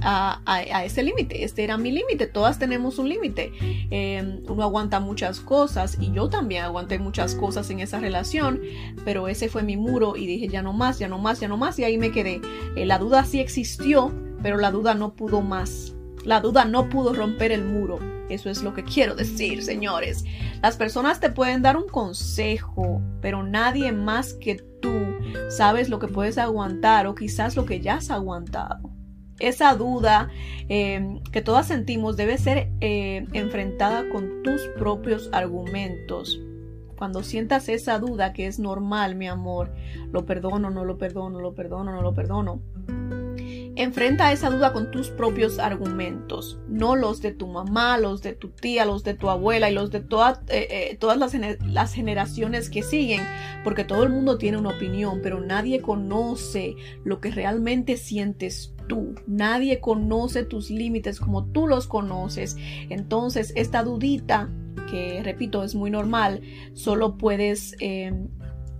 a, 0.00 0.82
ese 0.84 1.02
límite. 1.02 1.44
Este 1.44 1.64
era 1.64 1.76
mi 1.78 1.90
límite. 1.90 2.26
Todas 2.26 2.58
tenemos 2.58 2.98
un 2.98 3.08
límite. 3.08 3.52
Em, 3.90 4.42
uno 4.48 4.62
aguanta 4.62 5.00
muchas 5.00 5.40
cosas 5.40 5.96
y 6.00 6.12
yo 6.12 6.28
también 6.28 6.64
aguanté 6.64 6.98
muchas 6.98 7.34
cosas 7.34 7.70
en 7.70 7.80
esa 7.80 7.98
relación, 8.00 8.60
pero 9.04 9.28
ese 9.28 9.48
fue 9.48 9.62
mi 9.62 9.76
muro 9.76 10.16
y 10.16 10.26
dije 10.26 10.48
ya 10.48 10.62
no 10.62 10.72
más, 10.72 10.98
ya 10.98 11.08
no 11.08 11.18
más, 11.18 11.40
ya 11.40 11.48
no 11.48 11.56
más 11.56 11.78
y 11.78 11.84
ahí 11.84 11.98
me 11.98 12.10
quedé. 12.10 12.40
Eh, 12.76 12.86
la 12.86 12.98
duda 12.98 13.24
sí 13.24 13.40
existió, 13.40 14.12
pero 14.42 14.58
la 14.58 14.70
duda 14.70 14.94
no 14.94 15.14
pudo 15.14 15.40
más. 15.40 15.94
La 16.24 16.40
duda 16.40 16.64
no 16.64 16.88
pudo 16.88 17.12
romper 17.12 17.52
el 17.52 17.64
muro. 17.64 17.98
Eso 18.28 18.48
es 18.48 18.62
lo 18.62 18.72
que 18.72 18.84
quiero 18.84 19.14
decir, 19.14 19.62
señores. 19.62 20.24
Las 20.62 20.76
personas 20.76 21.20
te 21.20 21.30
pueden 21.30 21.62
dar 21.62 21.76
un 21.76 21.88
consejo, 21.88 23.02
pero 23.20 23.42
nadie 23.42 23.92
más 23.92 24.34
que 24.34 24.56
tú 24.80 24.94
sabes 25.48 25.88
lo 25.88 25.98
que 25.98 26.08
puedes 26.08 26.38
aguantar 26.38 27.06
o 27.06 27.14
quizás 27.14 27.56
lo 27.56 27.66
que 27.66 27.80
ya 27.80 27.96
has 27.96 28.10
aguantado 28.10 28.94
esa 29.38 29.74
duda 29.74 30.28
eh, 30.68 31.20
que 31.32 31.42
todas 31.42 31.66
sentimos 31.66 32.16
debe 32.16 32.38
ser 32.38 32.70
eh, 32.80 33.26
enfrentada 33.32 34.08
con 34.10 34.42
tus 34.42 34.62
propios 34.78 35.28
argumentos. 35.32 36.40
Cuando 36.96 37.22
sientas 37.22 37.68
esa 37.68 37.98
duda 37.98 38.32
que 38.32 38.46
es 38.46 38.58
normal, 38.58 39.16
mi 39.16 39.26
amor, 39.26 39.72
lo 40.12 40.24
perdono, 40.24 40.70
no 40.70 40.84
lo 40.84 40.96
perdono, 40.96 41.40
lo 41.40 41.54
perdono, 41.54 41.92
no 41.92 42.02
lo 42.02 42.14
perdono. 42.14 42.62
Enfrenta 43.76 44.30
esa 44.30 44.50
duda 44.50 44.72
con 44.72 44.92
tus 44.92 45.10
propios 45.10 45.58
argumentos, 45.58 46.60
no 46.68 46.94
los 46.94 47.20
de 47.20 47.32
tu 47.32 47.48
mamá, 47.48 47.98
los 47.98 48.22
de 48.22 48.32
tu 48.32 48.50
tía, 48.50 48.84
los 48.84 49.02
de 49.02 49.14
tu 49.14 49.28
abuela 49.28 49.68
y 49.68 49.74
los 49.74 49.90
de 49.90 50.04
eh, 50.48 50.96
todas 51.00 51.18
las, 51.18 51.92
generaciones 51.92 52.70
que 52.70 52.84
siguen, 52.84 53.20
porque 53.64 53.82
todo 53.82 54.04
el 54.04 54.10
mundo 54.10 54.38
tiene 54.38 54.58
una 54.58 54.70
opinión, 54.70 55.18
pero 55.24 55.40
nadie 55.40 55.80
conoce 55.80 56.76
lo 57.04 57.20
que 57.20 57.32
realmente 57.32 57.96
sientes 57.96 58.72
tú. 58.86 59.16
Nadie 59.26 59.80
conoce 59.80 60.44
tus 60.44 60.70
límites 60.70 61.18
como 61.18 61.46
tú 61.46 61.66
los 61.66 61.88
conoces. 61.88 62.56
Entonces, 62.90 63.52
esta 63.56 63.82
dudita, 63.82 64.50
que 64.88 65.20
repito, 65.24 65.64
es 65.64 65.74
muy 65.74 65.90
normal, 65.90 66.42
solo 66.74 67.18
puedes 67.18 67.74
em, 67.80 68.28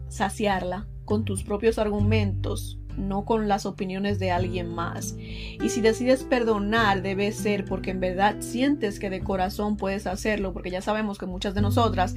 saciarla 0.08 0.86
con 1.04 1.24
tus 1.24 1.42
propios 1.42 1.78
argumentos, 1.78 2.78
no 2.96 3.24
con 3.24 3.48
las 3.48 3.66
opiniones 3.66 4.18
de 4.18 4.30
alguien 4.30 4.68
más. 4.68 5.16
Y 5.18 5.68
si 5.68 5.80
decides 5.80 6.22
perdonar, 6.22 7.02
debe 7.02 7.32
ser 7.32 7.64
porque 7.64 7.90
en 7.90 8.00
verdad 8.00 8.36
sientes 8.40 8.98
que 8.98 9.10
de 9.10 9.20
corazón 9.20 9.76
puedes 9.76 10.06
hacerlo, 10.06 10.52
porque 10.52 10.70
ya 10.70 10.80
sabemos 10.80 11.18
que 11.18 11.26
muchas 11.26 11.54
de 11.54 11.62
nosotras 11.62 12.14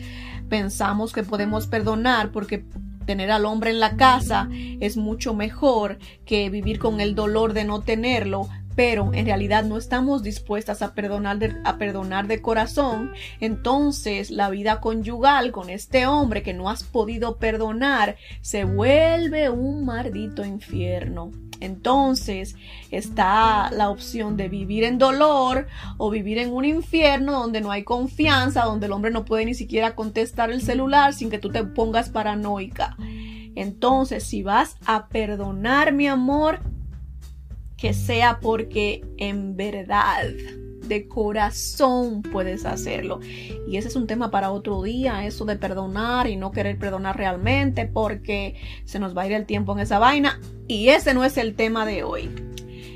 pensamos 0.50 1.14
que 1.14 1.24
podemos 1.24 1.68
perdonar 1.68 2.32
porque 2.32 2.66
tener 3.06 3.32
al 3.32 3.46
hombre 3.46 3.72
en 3.72 3.80
la 3.80 3.96
casa 3.96 4.50
es 4.52 4.98
mucho 4.98 5.34
mejor 5.34 5.98
que 6.26 6.50
vivir 6.50 6.78
con 6.78 7.00
el 7.00 7.16
dolor 7.16 7.54
de 7.54 7.64
no 7.64 7.82
tenerlo, 7.82 8.48
pero 8.78 9.12
en 9.12 9.26
realidad 9.26 9.64
no 9.64 9.76
estamos 9.76 10.22
dispuestas 10.22 10.84
a 10.84 10.94
perdonar 10.94 11.40
de, 11.40 11.56
a 11.64 11.80
perdonar 11.80 12.28
de 12.28 12.44
corazón, 12.44 13.12
entonces 13.40 14.30
la 14.30 14.52
vida 14.52 14.82
conyugal 14.82 15.52
con 15.52 15.72
este 15.72 16.06
hombre 16.06 16.44
que 16.44 16.54
no 16.54 16.70
has 16.70 16.84
podido 16.84 17.38
perdonar 17.38 18.18
se 18.42 18.66
vuelve 18.66 19.50
un 19.50 19.84
maldito 19.84 20.46
infierno. 20.46 21.32
Entonces 21.60 22.56
está 22.92 23.72
la 23.72 23.90
opción 23.90 24.38
de 24.38 24.48
vivir 24.48 24.84
en 24.84 25.00
dolor 25.00 25.66
o 25.98 26.12
vivir 26.12 26.38
en 26.38 26.54
un 26.54 26.64
infierno 26.64 27.32
donde 27.32 27.62
no 27.62 27.72
hay 27.72 27.84
confianza, 27.84 28.66
donde 28.66 28.86
el 28.86 28.92
hombre 28.92 29.10
no 29.10 29.26
puede 29.26 29.46
ni 29.46 29.56
siquiera 29.56 29.96
contestar 29.96 30.52
el 30.52 30.62
celular 30.62 31.16
sin 31.16 31.32
que 31.32 31.40
tú 31.40 31.50
te 31.50 31.64
pongas 31.64 32.10
paranoica. 32.10 32.96
Entonces, 33.56 34.24
si 34.24 34.44
vas 34.44 34.78
a 34.86 35.08
perdonar, 35.08 35.94
mi 35.94 36.06
amor, 36.06 36.60
que 37.78 37.94
sea 37.94 38.40
porque 38.40 39.06
en 39.18 39.56
verdad 39.56 40.26
de 40.88 41.08
corazón 41.08 42.22
puedes 42.22 42.66
hacerlo. 42.66 43.20
Y 43.68 43.78
ese 43.78 43.90
es 43.90 43.96
un 43.96 44.08
tema 44.08 44.32
para 44.32 44.52
otro 44.52 44.82
día, 44.84 45.26
eso 45.26 45.46
de 45.46 45.58
perdonar 45.58 46.28
y 46.28 46.36
no 46.36 46.52
querer 46.52 46.78
perdonar 46.78 47.18
realmente 47.18 47.86
porque 47.86 48.56
se 48.86 49.00
nos 49.00 49.16
va 49.16 49.24
a 49.24 49.28
ir 49.28 49.34
el 49.34 49.46
tiempo 49.46 49.74
en 49.74 49.80
esa 49.80 50.00
vaina. 50.00 50.40
Y 50.68 50.90
ese 50.90 51.14
no 51.14 51.24
es 51.24 51.38
el 51.38 51.56
tema 51.56 51.86
de 51.86 52.04
hoy. 52.04 52.30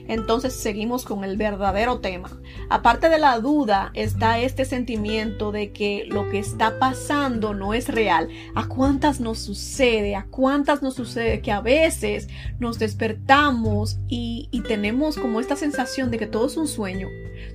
Entonces 0.07 0.53
seguimos 0.53 1.05
con 1.05 1.23
el 1.23 1.37
verdadero 1.37 1.99
tema. 1.99 2.29
Aparte 2.69 3.09
de 3.09 3.19
la 3.19 3.39
duda 3.39 3.91
está 3.93 4.39
este 4.39 4.65
sentimiento 4.65 5.51
de 5.51 5.71
que 5.71 6.05
lo 6.07 6.29
que 6.29 6.39
está 6.39 6.79
pasando 6.79 7.53
no 7.53 7.73
es 7.73 7.87
real. 7.87 8.29
¿A 8.55 8.67
cuántas 8.67 9.19
nos 9.19 9.39
sucede? 9.39 10.15
¿A 10.15 10.25
cuántas 10.25 10.81
nos 10.81 10.95
sucede 10.95 11.41
que 11.41 11.51
a 11.51 11.61
veces 11.61 12.27
nos 12.59 12.79
despertamos 12.79 13.99
y, 14.07 14.49
y 14.51 14.61
tenemos 14.61 15.17
como 15.17 15.39
esta 15.39 15.55
sensación 15.55 16.11
de 16.11 16.17
que 16.17 16.27
todo 16.27 16.47
es 16.47 16.57
un 16.57 16.67
sueño? 16.67 17.07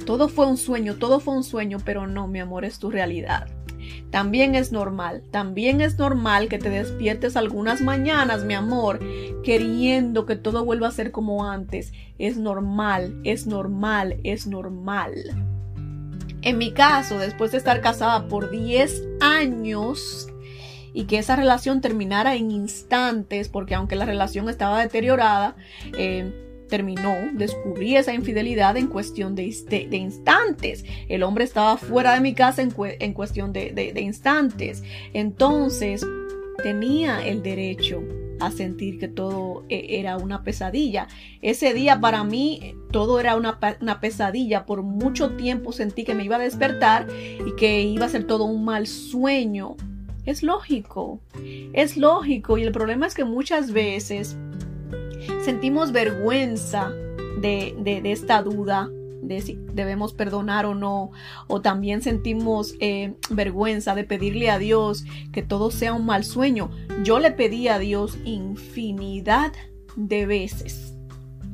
Todo 0.05 0.29
fue 0.29 0.47
un 0.47 0.57
sueño, 0.57 0.97
todo 0.97 1.21
fue 1.21 1.35
un 1.35 1.45
sueño, 1.45 1.79
pero 1.85 2.07
no, 2.07 2.29
mi 2.29 2.41
amor, 2.41 2.65
es 2.65 2.79
tu 2.79 2.91
realidad. 2.91 3.49
También 4.11 4.55
es 4.55 4.73
normal, 4.73 5.23
también 5.31 5.81
es 5.81 5.99
normal 5.99 6.49
que 6.49 6.59
te 6.59 6.71
despiertes 6.71 7.37
algunas 7.37 7.81
mañanas, 7.81 8.45
mi 8.45 8.55
amor, 8.55 9.01
queriendo 9.45 10.27
que 10.27 10.37
todo 10.37 10.65
vuelva 10.65 10.89
a 10.89 10.93
ser 10.93 11.11
como 11.11 11.45
antes. 11.45 11.93
Es 12.19 12.37
normal, 12.37 13.21
es 13.25 13.47
normal, 13.47 14.17
es 14.25 14.47
normal. 14.47 15.13
En 16.43 16.59
mi 16.59 16.73
caso, 16.73 17.19
después 17.19 17.53
de 17.53 17.59
estar 17.59 17.81
casada 17.81 18.29
por 18.29 18.51
10 18.51 19.03
años, 19.21 20.29
y 20.97 21.05
que 21.05 21.19
esa 21.19 21.37
relación 21.37 21.83
terminara 21.83 22.37
en 22.37 22.51
instantes, 22.51 23.51
porque 23.51 23.75
aunque 23.75 23.97
la 23.97 24.07
relación 24.07 24.49
estaba 24.49 24.81
deteriorada, 24.81 25.55
eh, 25.99 26.46
terminó, 26.69 27.15
descubrí 27.33 27.97
esa 27.97 28.15
infidelidad 28.15 28.77
en 28.77 28.89
cuestión 28.89 29.35
de, 29.35 29.45
instantes. 29.93 30.85
El 31.09 31.23
hombre 31.23 31.45
estaba 31.45 31.77
fuera 31.77 32.15
de 32.15 32.21
mi 32.21 32.35
casa 32.35 32.63
en, 32.63 33.13
cuestión 33.13 33.53
de, 33.53 33.93
instantes. 34.01 34.83
Entonces 35.13 36.07
tenía 36.63 37.27
el 37.27 37.43
derecho 37.43 38.03
a 38.41 38.51
sentir 38.51 38.99
que 38.99 39.09
todo 39.09 39.65
eh, 39.69 39.87
era 40.01 40.17
una 40.19 40.43
pesadilla. 40.43 41.09
Ese 41.41 41.73
día 41.73 42.01
para 42.01 42.25
mí 42.25 42.75
todo 42.91 43.21
era 43.21 43.37
una, 43.37 43.59
pesadilla. 44.01 44.67
Por 44.67 44.83
mucho 44.83 45.37
tiempo 45.37 45.73
sentí 45.73 46.05
que 46.05 46.15
me 46.15 46.25
iba 46.25 46.37
a 46.37 46.41
despertar 46.41 47.07
y 47.47 47.55
que 47.57 47.83
iba 47.83 48.07
a 48.07 48.11
ser 48.11 48.25
todo 48.25 48.45
un 48.45 48.65
mal 48.65 48.87
sueño. 48.87 49.77
Es 50.25 50.43
lógico, 50.43 51.21
es 51.73 51.97
lógico 51.97 52.59
y 52.59 52.65
el 52.65 52.73
problema 52.73 53.07
es 53.07 53.15
que 53.15 53.25
muchas 53.25 53.71
veces 53.71 54.37
sentimos 55.45 55.93
vergüenza 55.93 56.93
de, 57.41 58.03
esta 58.05 58.43
duda 58.43 58.89
de 59.23 59.41
si 59.41 59.59
debemos 59.73 60.13
perdonar 60.15 60.67
o 60.67 60.75
no, 60.75 61.11
o 61.49 61.61
también 61.61 62.01
sentimos 62.01 62.75
eh, 62.81 63.15
vergüenza 63.31 63.95
de 63.95 64.05
pedirle 64.05 64.51
a 64.51 64.59
Dios 64.59 65.05
que 65.33 65.43
todo 65.43 65.71
sea 65.71 65.95
un 65.95 66.07
mal 66.07 66.25
sueño. 66.25 66.71
Yo 67.03 67.19
le 67.19 67.33
pedí 67.33 67.69
a 67.69 67.79
Dios 67.79 68.19
infinidad 68.25 69.53
de 69.97 70.27
veces. 70.27 70.97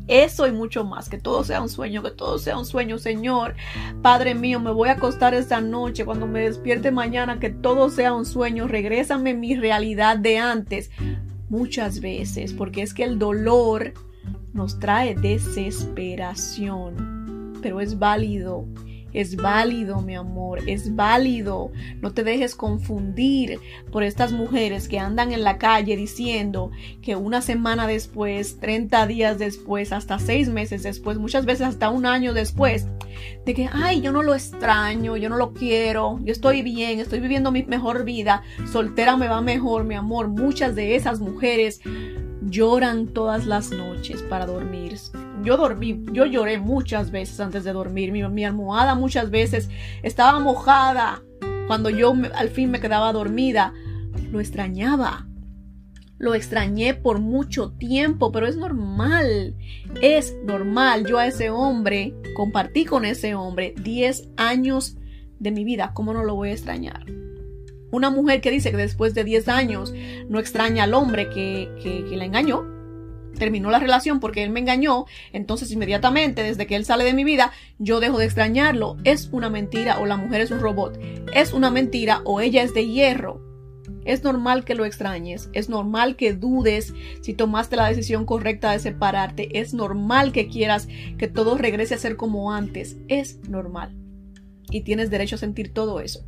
Eso 0.09 0.47
y 0.47 0.53
mucho 0.53 0.85
más, 0.85 1.09
que 1.09 1.17
todo 1.17 1.45
sea 1.45 1.63
un 1.63 1.69
sueño, 1.69 2.03
que 2.03 2.11
todo 2.11 2.39
sea 2.39 2.59
un 2.59 2.67
sueño, 2.67 2.99
Señor. 2.99 3.55
Padre 4.03 4.35
mío, 4.35 4.59
me 4.59 4.73
voy 4.73 4.89
a 4.89 4.93
acostar 4.93 5.33
esta 5.33 5.61
noche, 5.61 6.05
cuando 6.05 6.27
me 6.27 6.41
despierte 6.41 6.91
mañana, 6.91 7.39
que 7.39 7.51
todo 7.51 7.89
sea 7.89 8.13
un 8.13 8.27
sueño. 8.27 8.67
Regrésame 8.67 9.33
mi 9.33 9.55
realidad 9.55 10.19
de 10.19 10.39
antes 10.39 10.91
muchas 11.53 12.01
veces, 12.01 12.53
porque 12.55 12.83
es 12.83 12.95
que 12.95 13.05
el 13.05 13.19
dolor 13.19 13.93
nos 14.55 14.79
trae 14.79 15.15
desesperación, 15.15 17.59
pero 17.61 17.83
es 17.83 17.99
válido 17.99 18.65
es 19.13 19.37
válido, 19.37 20.01
mi 20.01 20.15
amor, 20.15 20.61
es 20.69 20.95
válido. 20.95 21.71
No 22.01 22.13
te 22.13 22.25
dejes 22.25 22.55
confundir 22.55 23.59
por 23.91 24.03
estas 24.03 24.33
mujeres 24.33 24.89
que 24.89 24.99
andan 24.99 25.33
en 25.33 25.43
la 25.43 25.59
calle 25.59 25.97
diciendo 25.97 26.71
que 27.03 27.17
una 27.17 27.43
semana 27.43 27.87
después, 27.87 28.59
30 28.59 29.07
días 29.07 29.39
después, 29.39 29.93
hasta 29.93 30.19
6 30.19 30.49
meses 30.49 30.83
después, 30.83 31.19
muchas 31.19 31.45
veces 31.45 31.67
hasta 31.67 31.91
un 31.91 32.07
año 32.07 32.33
después, 32.33 32.87
de 33.45 33.55
que, 33.55 33.69
ay, 33.73 34.01
yo 34.01 34.13
no 34.13 34.23
lo 34.23 34.35
extraño, 34.35 35.17
yo 35.17 35.29
no 35.29 35.37
lo 35.37 35.53
quiero, 35.53 36.19
yo 36.23 36.33
estoy 36.33 36.63
bien, 36.63 37.01
estoy 37.01 37.21
viviendo 37.21 37.53
mi 37.53 37.63
mejor 37.63 38.05
vida, 38.05 38.43
soltera 38.71 39.17
me 39.17 39.29
va 39.29 39.41
mejor, 39.41 39.85
mi 39.85 39.95
amor. 39.95 40.29
Muchas 40.29 40.75
de 40.75 40.97
esas 40.97 41.21
mujeres 41.21 41.81
lloran 42.53 43.09
todas 43.09 43.47
las 43.47 43.71
noches 43.71 44.23
para 44.23 44.45
dormir. 44.47 44.97
Yo 45.43 45.57
dormí, 45.57 46.05
yo 46.13 46.27
lloré 46.27 46.59
muchas 46.59 47.11
veces 47.11 47.41
antes 47.41 47.65
de 47.65 47.73
dormir. 47.73 48.13
Mi, 48.13 48.23
mi 48.29 48.45
almohada 48.45 48.95
muchas 48.95 49.31
veces 49.31 49.71
estaba 50.03 50.39
mojada 50.39 51.23
cuando 51.67 51.89
yo 51.89 52.15
al 52.35 52.51
fin 52.51 52.71
me 52.71 52.81
quedaba 52.81 53.13
dormida. 53.13 53.73
Lo 54.31 54.39
extrañaba. 54.39 55.27
Lo 56.19 56.35
extrañé 56.35 56.95
por 56.95 57.19
mucho 57.19 57.73
tiempo, 57.73 58.31
pero 58.31 58.47
es 58.47 58.57
normal. 58.57 59.57
Es 60.03 60.37
normal. 60.45 61.07
Yo 61.07 61.19
a 61.19 61.27
ese 61.27 61.51
hombre, 61.51 62.15
compartí 62.37 62.85
con 62.85 63.05
ese 63.07 63.35
hombre 63.35 63.75
10 63.83 64.29
años 64.37 64.99
de 65.41 65.51
mi 65.51 65.65
vida. 65.65 65.93
¿Cómo 65.95 66.13
no 66.13 66.23
lo 66.23 66.37
voy 66.37 66.51
a 66.51 66.53
extrañar? 66.53 67.07
Una 67.93 68.09
mujer 68.09 68.41
que 68.41 68.51
dice 68.51 68.71
que 68.71 68.79
después 68.79 69.13
de 69.13 69.23
10 69.23 69.49
años 69.49 69.93
no 70.27 70.39
extraña 70.39 70.85
al 70.85 70.95
hombre 70.95 71.29
que, 71.29 71.69
que, 71.83 72.17
la 72.17 72.25
engañó, 72.25 72.65
terminó 73.39 73.71
la 73.71 73.81
relación 73.81 74.19
porque 74.19 74.43
él 74.43 74.49
me 74.49 74.61
engañó, 74.61 75.05
entonces 75.35 75.71
inmediatamente 75.71 76.43
desde 76.43 76.67
que 76.67 76.75
él 76.75 76.87
sale 76.87 77.05
de 77.05 77.13
mi 77.13 77.23
vida, 77.23 77.53
yo 77.79 78.01
dejo 78.01 78.17
de 78.17 78.25
extrañarlo. 78.25 78.97
Es 79.05 79.29
una 79.31 79.51
mentira 79.51 80.01
o 80.01 80.07
la 80.07 80.17
mujer 80.17 80.41
es 80.41 80.51
un 80.51 80.61
robot. 80.61 80.99
Es 81.35 81.53
una 81.53 81.71
mentira 81.71 82.23
o 82.25 82.41
ella 82.41 82.63
es 82.63 82.73
de 82.73 82.89
hierro. 82.89 83.43
Es 84.07 84.25
normal 84.25 84.65
que 84.65 84.75
lo 84.75 84.87
extrañes, 84.87 85.51
es 85.53 85.69
normal 85.69 86.17
que 86.17 86.33
dudes 86.33 86.95
si 87.21 87.35
tomaste 87.35 87.77
la 87.77 87.89
decisión 87.89 88.25
correcta 88.25 88.73
de 88.73 88.79
separarte, 88.79 89.61
es 89.61 89.75
normal 89.75 90.33
que 90.33 90.49
quieras 90.49 90.89
que 91.19 91.29
todo 91.29 91.59
regrese 91.59 91.95
a 91.95 91.99
ser 91.99 92.17
como 92.17 92.53
antes, 92.53 92.97
es 93.09 93.39
normal. 93.51 93.95
Y 94.71 94.81
tienes 94.81 95.11
derecho 95.11 95.37
a 95.37 95.39
sentir 95.39 95.75
todo 95.75 96.01
eso 96.01 96.25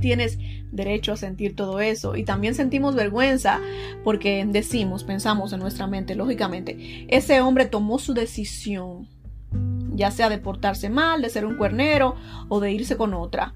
tienes 0.00 0.38
derecho 0.72 1.12
a 1.12 1.16
sentir 1.16 1.56
todo 1.56 1.80
eso. 1.80 2.16
Y 2.16 2.24
también 2.24 2.54
sentimos 2.54 2.94
vergüenza 2.94 3.60
porque 4.04 4.44
decimos, 4.46 5.04
pensamos 5.04 5.52
en 5.52 5.60
nuestra 5.60 5.86
mente, 5.86 6.14
lógicamente, 6.14 7.06
ese 7.08 7.40
hombre 7.40 7.66
tomó 7.66 7.98
su 7.98 8.14
decisión, 8.14 9.08
ya 9.94 10.10
sea 10.10 10.28
de 10.28 10.38
portarse 10.38 10.90
mal, 10.90 11.22
de 11.22 11.30
ser 11.30 11.46
un 11.46 11.56
cuernero 11.56 12.16
o 12.48 12.60
de 12.60 12.72
irse 12.72 12.96
con 12.96 13.14
otra. 13.14 13.54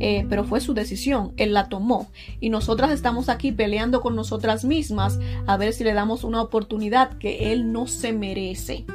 Eh, 0.00 0.24
pero 0.30 0.44
fue 0.44 0.60
su 0.60 0.72
decisión, 0.72 1.34
él 1.36 1.52
la 1.52 1.68
tomó 1.68 2.10
y 2.40 2.48
nosotras 2.48 2.90
estamos 2.90 3.28
aquí 3.28 3.52
peleando 3.52 4.00
con 4.00 4.16
nosotras 4.16 4.64
mismas 4.64 5.18
a 5.46 5.58
ver 5.58 5.74
si 5.74 5.84
le 5.84 5.92
damos 5.92 6.24
una 6.24 6.40
oportunidad 6.40 7.18
que 7.18 7.52
él 7.52 7.70
no 7.70 7.86
se 7.86 8.14
merece 8.14 8.86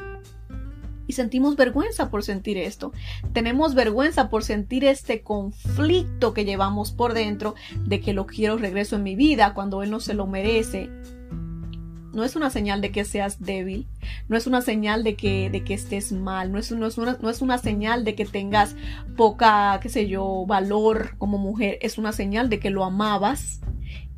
y 1.09 1.13
sentimos 1.13 1.55
vergüenza 1.55 2.11
por 2.11 2.23
sentir 2.23 2.59
esto. 2.59 2.93
Tenemos 3.33 3.73
vergüenza 3.73 4.29
por 4.29 4.43
sentir 4.43 4.85
este 4.85 5.23
conflicto 5.23 6.35
que 6.35 6.45
llevamos 6.45 6.91
por 6.91 7.15
dentro 7.15 7.55
de 7.83 7.99
que 7.99 8.13
lo 8.13 8.27
quiero 8.27 8.57
regreso 8.57 8.95
en 8.95 9.01
mi 9.01 9.15
vida 9.15 9.55
cuando 9.55 9.81
él 9.81 9.89
no 9.89 10.01
se 10.01 10.13
lo 10.13 10.27
merece. 10.27 10.87
No 12.13 12.23
es 12.23 12.35
una 12.35 12.51
señal 12.51 12.79
de 12.81 12.91
que 12.91 13.05
seas 13.05 13.41
débil, 13.41 13.87
no 14.27 14.37
es 14.37 14.45
una 14.45 14.61
señal 14.61 15.03
de 15.03 15.15
que, 15.15 15.49
de 15.49 15.63
que 15.63 15.73
estés 15.73 16.11
mal, 16.11 16.51
no 16.51 16.59
es, 16.59 16.71
no, 16.71 16.85
es 16.85 16.99
una, 16.99 17.17
no 17.19 17.31
es 17.31 17.41
una 17.41 17.57
señal 17.57 18.03
de 18.03 18.13
que 18.13 18.25
tengas 18.25 18.75
poca, 19.17 19.79
qué 19.81 19.89
sé 19.89 20.07
yo, 20.07 20.45
valor 20.45 21.17
como 21.17 21.39
mujer, 21.39 21.79
es 21.81 21.97
una 21.97 22.11
señal 22.11 22.51
de 22.51 22.59
que 22.59 22.69
lo 22.69 22.85
amabas 22.85 23.61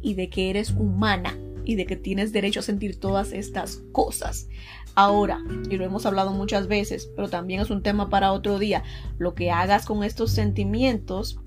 y 0.02 0.16
de 0.16 0.30
que 0.30 0.50
eres 0.50 0.72
humana 0.72 1.38
y 1.64 1.76
de 1.76 1.86
que 1.86 1.96
tienes 1.96 2.34
derecho 2.34 2.60
a 2.60 2.64
sentir 2.64 3.00
todas 3.00 3.32
estas 3.32 3.78
cosas. 3.94 4.50
Ahora, 4.96 5.40
y 5.70 5.78
lo 5.78 5.86
hemos 5.86 6.06
hablado 6.06 6.32
muchas 6.32 6.68
veces, 6.68 7.10
pero 7.16 7.30
también 7.30 7.62
es 7.62 7.70
un 7.70 7.82
tema 7.82 8.10
para 8.10 8.34
otro 8.34 8.60
día, 8.60 8.84
lo 9.18 9.34
que 9.36 9.52
hagas 9.52 9.86
con 9.86 10.04
estos 10.04 10.32
sentimientos 10.32 11.40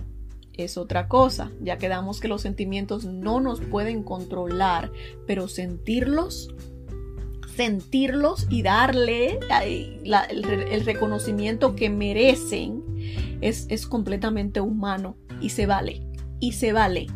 es 0.55 0.79
otra 0.79 1.09
cosa. 1.09 1.51
Ya 1.61 1.79
quedamos 1.79 2.21
que 2.21 2.29
los 2.29 2.43
sentimientos 2.43 3.05
no 3.05 3.41
nos 3.41 3.61
pueden 3.61 4.03
controlar, 4.03 4.91
pero 5.27 5.49
sentirlos, 5.49 6.55
sentirlos 7.55 8.47
y 8.49 8.63
darle 8.63 9.39
el, 9.63 10.85
reconocimiento 10.85 11.77
que 11.77 11.91
merecen 11.91 12.83
es, 13.41 13.67
es 13.69 13.87
completamente 13.87 14.61
humano 14.61 15.17
y 15.41 15.51
se 15.51 15.67
vale. 15.67 16.01
Y 16.41 16.53
se 16.53 16.73
vale. 16.73 17.07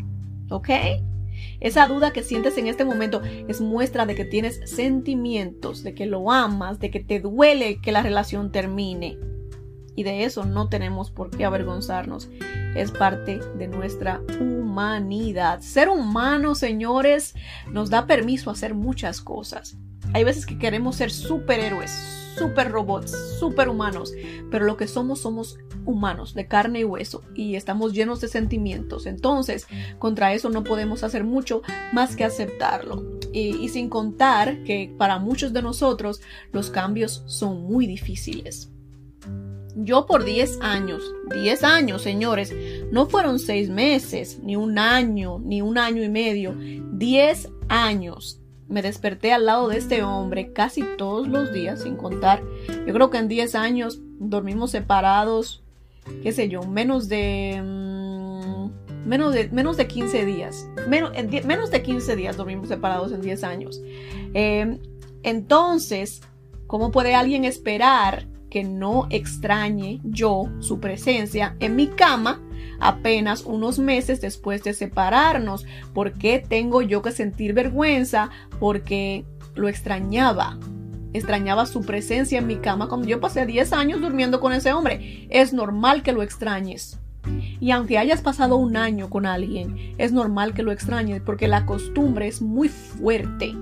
¿Ok? 0.50 0.68
Esa 1.60 1.86
duda 1.86 2.12
que 2.12 2.22
sientes 2.22 2.56
en 2.58 2.66
este 2.66 2.84
momento 2.84 3.22
es 3.48 3.60
muestra 3.60 4.06
de 4.06 4.14
que 4.14 4.24
tienes 4.24 4.60
sentimientos, 4.64 5.82
de 5.82 5.94
que 5.94 6.06
lo 6.06 6.30
amas, 6.30 6.78
de 6.78 6.90
que 6.90 7.00
te 7.00 7.20
duele 7.20 7.80
que 7.80 7.92
la 7.92 8.02
relación 8.02 8.52
termine. 8.52 9.18
Y 9.96 10.04
de 10.04 10.24
eso 10.24 10.44
no 10.44 10.68
tenemos 10.68 11.10
por 11.10 11.30
qué 11.30 11.44
avergonzarnos. 11.44 12.30
Es 12.76 12.92
parte 12.92 13.40
de 13.56 13.66
nuestra 13.66 14.20
humanidad. 14.40 15.60
Ser 15.60 15.88
humano, 15.88 16.54
señores, 16.54 17.34
nos 17.72 17.90
da 17.90 18.06
permiso 18.06 18.50
hacer 18.50 18.74
muchas 18.74 19.20
cosas. 19.20 19.76
Hay 20.14 20.24
veces 20.24 20.46
que 20.46 20.58
queremos 20.58 20.96
ser 20.96 21.10
superhéroes, 21.10 21.90
super 22.38 22.70
robots, 22.70 23.14
superhumanos, 23.38 24.12
pero 24.50 24.64
lo 24.64 24.76
que 24.76 24.88
somos 24.88 25.20
somos 25.20 25.58
humanos, 25.84 26.34
de 26.34 26.46
carne 26.46 26.80
y 26.80 26.84
hueso, 26.84 27.22
y 27.34 27.56
estamos 27.56 27.92
llenos 27.92 28.20
de 28.20 28.28
sentimientos. 28.28 29.06
Entonces, 29.06 29.66
contra 29.98 30.32
eso 30.32 30.48
no 30.48 30.64
podemos 30.64 31.04
hacer 31.04 31.24
mucho 31.24 31.62
más 31.92 32.16
que 32.16 32.24
aceptarlo. 32.24 33.18
Y, 33.32 33.68
sin 33.68 33.90
contar 33.90 34.64
que 34.64 34.94
para 34.96 35.18
muchos 35.18 35.52
de 35.52 35.60
nosotros 35.60 36.20
los 36.52 36.70
cambios 36.70 37.22
son 37.26 37.62
muy 37.64 37.86
difíciles. 37.86 38.70
Yo 39.76 40.06
por 40.06 40.24
10 40.24 40.60
años, 40.62 41.02
10 41.34 41.62
años, 41.62 42.02
señores, 42.02 42.52
no 42.90 43.06
fueron 43.06 43.38
6 43.38 43.68
meses, 43.68 44.40
ni 44.42 44.56
un 44.56 44.78
año, 44.78 45.38
ni 45.38 45.60
un 45.60 45.76
año 45.76 46.02
y 46.02 46.08
medio, 46.08 46.56
10 46.56 47.50
años 47.68 48.40
me 48.68 48.82
desperté 48.82 49.32
al 49.32 49.46
lado 49.46 49.68
de 49.68 49.78
este 49.78 50.02
hombre 50.02 50.52
casi 50.52 50.82
todos 50.96 51.26
los 51.26 51.52
días, 51.52 51.82
sin 51.82 51.96
contar. 51.96 52.42
Yo 52.86 52.92
creo 52.92 53.10
que 53.10 53.18
en 53.18 53.28
10 53.28 53.54
años 53.54 54.00
dormimos 54.18 54.70
separados, 54.70 55.62
qué 56.22 56.32
sé 56.32 56.48
yo, 56.48 56.62
menos 56.62 57.08
de... 57.08 57.60
Mm, 57.64 59.08
menos 59.08 59.32
de, 59.32 59.48
menos 59.48 59.76
de 59.76 59.86
15 59.86 60.26
días. 60.26 60.68
Menos, 60.86 61.12
menos 61.44 61.70
de 61.70 61.82
15 61.82 62.16
días 62.16 62.36
dormimos 62.36 62.68
separados 62.68 63.12
en 63.12 63.22
10 63.22 63.44
años. 63.44 63.80
Eh, 64.34 64.78
entonces, 65.22 66.20
¿cómo 66.66 66.90
puede 66.90 67.14
alguien 67.14 67.44
esperar 67.44 68.26
que 68.50 68.64
no 68.64 69.06
extrañe 69.10 70.00
yo 70.04 70.48
su 70.60 70.80
presencia 70.80 71.56
en 71.60 71.76
mi 71.76 71.88
cama 71.88 72.40
apenas 72.80 73.42
unos 73.44 73.78
meses 73.78 74.20
después 74.20 74.62
de 74.64 74.74
separarnos. 74.74 75.66
¿Por 75.92 76.12
qué 76.12 76.44
tengo 76.46 76.82
yo 76.82 77.02
que 77.02 77.12
sentir 77.12 77.52
vergüenza? 77.52 78.30
Porque 78.58 79.24
lo 79.54 79.68
extrañaba. 79.68 80.58
Extrañaba 81.12 81.66
su 81.66 81.82
presencia 81.82 82.38
en 82.38 82.46
mi 82.46 82.56
cama 82.56 82.88
cuando 82.88 83.08
yo 83.08 83.20
pasé 83.20 83.46
10 83.46 83.72
años 83.72 84.00
durmiendo 84.00 84.40
con 84.40 84.52
ese 84.52 84.72
hombre. 84.72 85.26
Es 85.30 85.52
normal 85.52 86.02
que 86.02 86.12
lo 86.12 86.22
extrañes. 86.22 86.98
Y 87.60 87.72
aunque 87.72 87.98
hayas 87.98 88.22
pasado 88.22 88.56
un 88.56 88.76
año 88.76 89.10
con 89.10 89.26
alguien, 89.26 89.94
es 89.98 90.12
normal 90.12 90.54
que 90.54 90.62
lo 90.62 90.72
extrañes 90.72 91.20
porque 91.20 91.48
la 91.48 91.66
costumbre 91.66 92.28
es 92.28 92.40
muy 92.40 92.68
fuerte. 92.68 93.54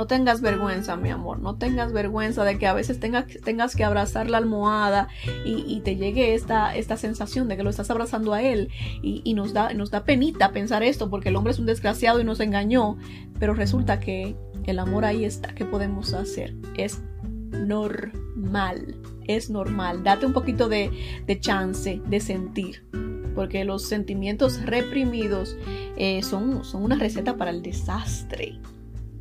No 0.00 0.06
tengas 0.06 0.40
vergüenza, 0.40 0.96
mi 0.96 1.10
amor, 1.10 1.40
no 1.40 1.56
tengas 1.56 1.92
vergüenza 1.92 2.42
de 2.42 2.56
que 2.56 2.66
a 2.66 2.72
veces 2.72 3.00
tengas, 3.00 3.26
tengas 3.44 3.76
que 3.76 3.84
abrazar 3.84 4.30
la 4.30 4.38
almohada 4.38 5.08
y, 5.44 5.78
te 5.80 5.96
llegue 5.96 6.32
esta, 6.32 6.74
esta 6.74 6.96
sensación 6.96 7.48
de 7.48 7.58
que 7.58 7.62
lo 7.62 7.68
estás 7.68 7.90
abrazando 7.90 8.32
a 8.32 8.40
él 8.40 8.70
y, 9.02 9.34
nos, 9.34 9.52
da, 9.52 9.74
nos 9.74 9.90
da 9.90 10.04
penita 10.04 10.52
pensar 10.52 10.82
esto 10.82 11.10
porque 11.10 11.28
el 11.28 11.36
hombre 11.36 11.52
es 11.52 11.58
un 11.58 11.66
desgraciado 11.66 12.18
y 12.18 12.24
nos 12.24 12.40
engañó, 12.40 12.96
pero 13.38 13.52
resulta 13.52 14.00
que 14.00 14.36
el 14.64 14.78
amor 14.78 15.04
ahí 15.04 15.26
está, 15.26 15.54
¿qué 15.54 15.66
podemos 15.66 16.14
hacer? 16.14 16.54
Es 16.78 17.02
normal, 17.50 18.96
es 19.26 19.50
normal, 19.50 20.02
date 20.02 20.24
un 20.24 20.32
poquito 20.32 20.70
de, 20.70 20.90
chance 21.40 22.00
de 22.06 22.20
sentir 22.20 22.86
porque 23.34 23.66
los 23.66 23.86
sentimientos 23.86 24.62
reprimidos 24.62 25.58
eh, 25.98 26.22
son, 26.22 26.64
son 26.64 26.84
una 26.84 26.96
receta 26.96 27.36
para 27.36 27.50
el 27.50 27.60
desastre. 27.60 28.58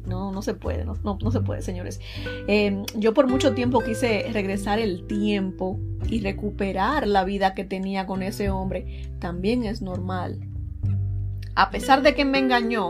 No, 0.10 0.32
no 0.32 0.42
se 0.42 0.54
puede, 0.54 0.86
no, 0.86 0.98
no, 1.04 1.32
se 1.32 1.40
puede, 1.42 1.62
señores. 1.62 2.02
Em, 2.48 2.84
yo 2.96 3.14
por 3.14 3.28
mucho 3.28 3.54
tiempo 3.54 3.80
quise 3.82 4.26
regresar 4.34 4.80
el 4.80 5.06
tiempo 5.08 5.80
y 6.10 6.20
recuperar 6.22 7.08
la 7.08 7.24
vida 7.24 7.54
que 7.54 7.64
tenía 7.64 8.06
con 8.06 8.24
ese 8.24 8.50
hombre. 8.50 9.12
También 9.20 9.64
es 9.64 9.82
normal. 9.82 10.40
A 11.56 11.70
pesar 11.70 12.02
de 12.02 12.16
que 12.16 12.26
me 12.26 12.40
engañó, 12.40 12.90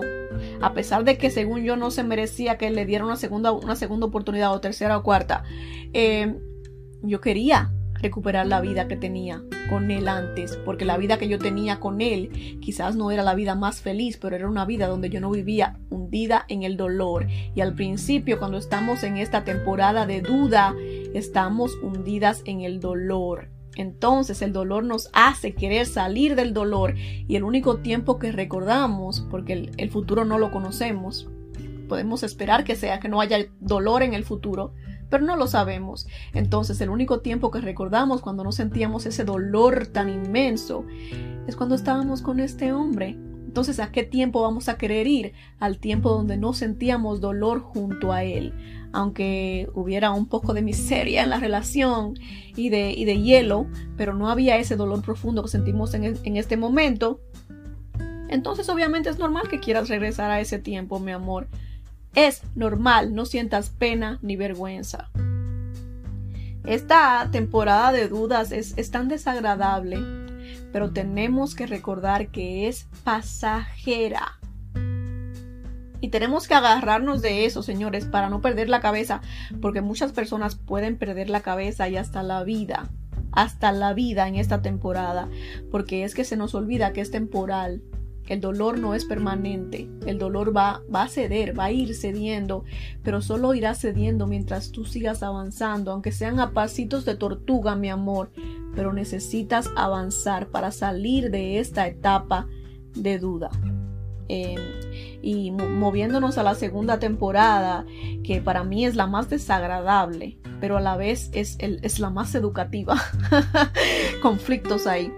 a 0.62 0.74
pesar 0.74 1.04
de 1.04 1.18
que 1.18 1.30
según 1.30 1.64
yo 1.64 1.76
no 1.76 1.92
se 1.92 2.04
merecía 2.04 2.58
que 2.58 2.70
le 2.70 2.86
diera 2.86 3.04
una 3.04 3.16
segunda, 3.16 3.52
una 3.52 3.76
segunda 3.76 4.06
oportunidad 4.06 4.54
o 4.54 4.62
tercera 4.62 4.98
o 4.98 5.04
cuarta, 5.04 5.44
em, 5.94 6.40
yo 7.02 7.20
quería 7.22 7.72
recuperar 8.02 8.48
la 8.48 8.62
vida 8.62 8.88
que 8.88 8.96
tenía 8.96 9.44
con 9.70 9.92
él 9.92 10.08
antes, 10.08 10.58
porque 10.66 10.86
la 10.86 10.98
vida 10.98 11.18
que 11.18 11.28
yo 11.28 11.38
tenía 11.38 11.80
con 11.80 12.02
él 12.02 12.58
quizás 12.62 12.96
no 12.96 13.12
era 13.12 13.24
la 13.24 13.36
vida 13.36 13.56
más 13.56 13.82
feliz, 13.82 14.18
pero 14.18 14.36
era 14.36 14.48
una 14.48 14.66
vida 14.66 14.88
donde 14.88 15.10
yo 15.10 15.22
no 15.22 15.32
vivía 15.32 15.78
hundida 15.90 16.46
en 16.48 16.64
el 16.64 16.78
dolor. 16.78 17.28
Y 17.56 17.62
al 17.62 17.76
principio, 17.76 18.40
cuando 18.40 18.58
estamos 18.58 19.04
en 19.04 19.18
esta 19.18 19.44
temporada 19.44 20.06
de 20.06 20.22
duda, 20.22 20.76
estamos 21.14 21.78
hundidas 21.82 22.42
en 22.46 22.62
el 22.62 22.80
dolor. 22.80 23.50
Entonces 23.76 24.42
el 24.42 24.52
dolor 24.52 24.84
nos 24.84 25.10
hace 25.14 25.54
querer 25.54 25.86
salir 25.86 26.36
del 26.36 26.54
dolor 26.54 26.96
y 26.98 27.36
el 27.36 27.44
único 27.44 27.78
tiempo 27.78 28.20
que 28.20 28.32
recordamos, 28.32 29.26
porque 29.32 29.72
el, 29.78 29.90
futuro 29.90 30.26
no 30.26 30.38
lo 30.38 30.52
conocemos, 30.52 31.30
podemos 31.88 32.24
esperar 32.24 32.66
que 32.66 32.76
sea, 32.76 33.00
que 33.00 33.08
no 33.08 33.22
haya 33.22 33.38
dolor 33.62 34.04
en 34.04 34.14
el 34.14 34.26
futuro, 34.26 34.74
pero 35.10 35.26
no 35.26 35.36
lo 35.36 35.48
sabemos. 35.48 36.08
Entonces 36.34 36.80
el 36.82 36.90
único 36.90 37.20
tiempo 37.22 37.52
que 37.52 37.62
recordamos 37.62 38.22
cuando 38.22 38.44
no 38.44 38.52
sentíamos 38.52 39.06
ese 39.06 39.24
dolor 39.24 39.88
tan 39.88 40.10
inmenso 40.10 40.86
es 41.48 41.56
cuando 41.56 41.76
estábamos 41.76 42.22
con 42.22 42.40
este 42.40 42.74
hombre. 42.74 43.18
Entonces, 43.50 43.80
¿a 43.80 43.92
qué 43.92 44.04
tiempo 44.04 44.44
vamos 44.44 44.70
a 44.70 44.78
querer 44.78 45.08
ir? 45.08 45.34
Al 45.60 45.80
tiempo 45.80 46.12
donde 46.12 46.38
no 46.38 46.54
sentíamos 46.54 47.20
dolor 47.20 47.62
junto 47.62 48.14
a 48.14 48.24
él. 48.24 48.54
Aunque 48.94 49.68
hubiera 49.74 50.12
un 50.12 50.28
poco 50.28 50.54
de 50.54 50.62
miseria 50.62 51.24
en 51.24 51.32
la 51.32 51.40
relación 51.40 52.14
y 52.56 52.70
de, 52.70 52.92
y 52.92 53.06
de 53.06 53.20
hielo, 53.20 53.66
pero 53.98 54.14
no 54.14 54.30
había 54.30 54.58
ese 54.58 54.76
dolor 54.76 55.02
profundo 55.02 55.42
que 55.42 55.50
sentimos 55.50 55.96
en, 55.96 56.04
en 56.24 56.38
este 56.38 56.58
momento. 56.58 57.22
Entonces, 58.30 58.70
obviamente 58.70 59.10
es 59.10 59.18
normal 59.18 59.50
que 59.50 59.60
quieras 59.60 59.90
regresar 59.90 60.30
a 60.30 60.40
ese 60.40 60.60
tiempo, 60.60 61.00
mi 61.00 61.12
amor. 61.12 61.48
Es 62.16 62.42
normal, 62.56 63.14
no 63.14 63.26
sientas 63.26 63.70
pena 63.70 64.20
ni 64.22 64.36
vergüenza. 64.36 65.10
Esta 66.66 67.30
temporada 67.32 67.92
de 67.92 68.08
dudas 68.08 68.52
es, 68.52 68.92
tan 68.92 69.08
desagradable, 69.08 70.00
pero 70.72 70.92
tenemos 70.92 71.56
que 71.56 71.66
recordar 71.66 72.28
que 72.28 72.68
es 72.68 72.88
pasajera. 73.04 74.40
Y 76.02 76.10
tenemos 76.10 76.48
que 76.48 76.54
agarrarnos 76.54 77.22
de 77.22 77.46
eso, 77.46 77.64
señores, 77.64 78.06
para 78.06 78.30
no 78.30 78.42
perder 78.42 78.70
la 78.70 78.82
cabeza, 78.82 79.22
porque 79.62 79.82
muchas 79.82 80.12
personas 80.12 80.56
pueden 80.56 80.98
perder 80.98 81.30
la 81.30 81.42
cabeza 81.42 81.90
y 81.90 81.98
hasta 81.98 82.24
la 82.24 82.44
vida, 82.44 82.90
hasta 83.32 83.72
la 83.72 83.94
vida 83.94 84.28
en 84.28 84.36
esta 84.36 84.62
temporada, 84.62 85.28
porque 85.72 86.04
es 86.04 86.16
que 86.16 86.24
se 86.24 86.38
nos 86.38 86.56
olvida 86.56 86.94
que 86.94 87.02
es 87.02 87.12
temporal 87.12 87.82
el 88.30 88.42
dolor 88.42 88.78
no 88.78 88.94
es 88.94 89.06
permanente, 89.06 89.90
el 90.06 90.20
dolor 90.20 90.56
va, 90.56 90.84
va 90.94 91.04
a 91.04 91.10
ceder, 91.10 91.58
va 91.58 91.66
a 91.66 91.72
ir 91.72 91.96
cediendo, 91.96 92.64
pero 93.04 93.22
solo 93.22 93.56
irá 93.56 93.74
cediendo 93.74 94.28
mientras 94.28 94.72
tú 94.72 94.86
sigas 94.86 95.24
avanzando, 95.24 95.92
aunque 95.92 96.12
sean 96.12 96.40
a 96.40 96.52
pasitos 96.52 97.06
de 97.06 97.16
tortuga, 97.16 97.76
mi 97.76 97.90
amor, 97.90 98.32
pero 98.76 98.94
necesitas 98.94 99.70
avanzar 99.76 100.48
para 100.50 100.72
salir 100.72 101.32
de 101.32 101.60
esta 101.60 101.88
etapa 101.88 102.48
de 102.94 103.18
duda. 103.18 103.50
Em, 104.28 104.60
y 105.24 105.50
moviéndonos 105.50 106.38
a 106.38 106.44
la 106.44 106.54
segunda 106.54 107.00
temporada, 107.00 107.84
que 108.24 108.42
para 108.42 108.64
mí 108.64 108.86
es 108.86 108.96
la 108.96 109.08
más 109.08 109.28
desagradable, 109.28 110.38
pero 110.62 110.78
a 110.78 110.82
la 110.82 110.98
vez 110.98 111.32
es, 111.34 111.58
es 111.60 112.00
la 112.00 112.12
más 112.12 112.36
educativa. 112.36 112.96
Conflictos 114.22 114.86
ahí. 114.86 115.12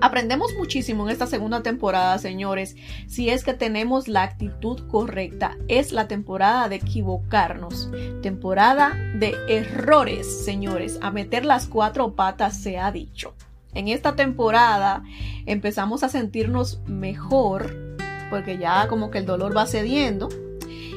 Aprendemos 0.00 0.54
muchísimo 0.58 1.04
en 1.04 1.12
esta 1.12 1.26
segunda 1.26 1.62
temporada, 1.62 2.18
señores, 2.18 2.76
si 3.06 3.30
es 3.30 3.44
que 3.44 3.54
tenemos 3.54 4.08
la 4.08 4.22
actitud 4.24 4.86
correcta. 4.88 5.56
Es 5.68 5.90
la 5.92 6.06
temporada 6.06 6.68
de 6.68 6.76
equivocarnos, 6.76 7.90
temporada 8.22 8.94
de 9.14 9.34
errores, 9.48 10.44
señores. 10.44 10.98
A 11.00 11.10
meter 11.10 11.46
las 11.46 11.66
cuatro 11.66 12.14
patas 12.14 12.58
se 12.58 12.78
ha 12.78 12.92
dicho. 12.92 13.34
En 13.72 13.88
esta 13.88 14.16
temporada 14.16 15.02
empezamos 15.46 16.02
a 16.02 16.08
sentirnos 16.08 16.80
mejor 16.86 17.96
porque 18.30 18.58
ya 18.58 18.88
como 18.88 19.10
que 19.10 19.18
el 19.18 19.26
dolor 19.26 19.56
va 19.56 19.66
cediendo 19.66 20.28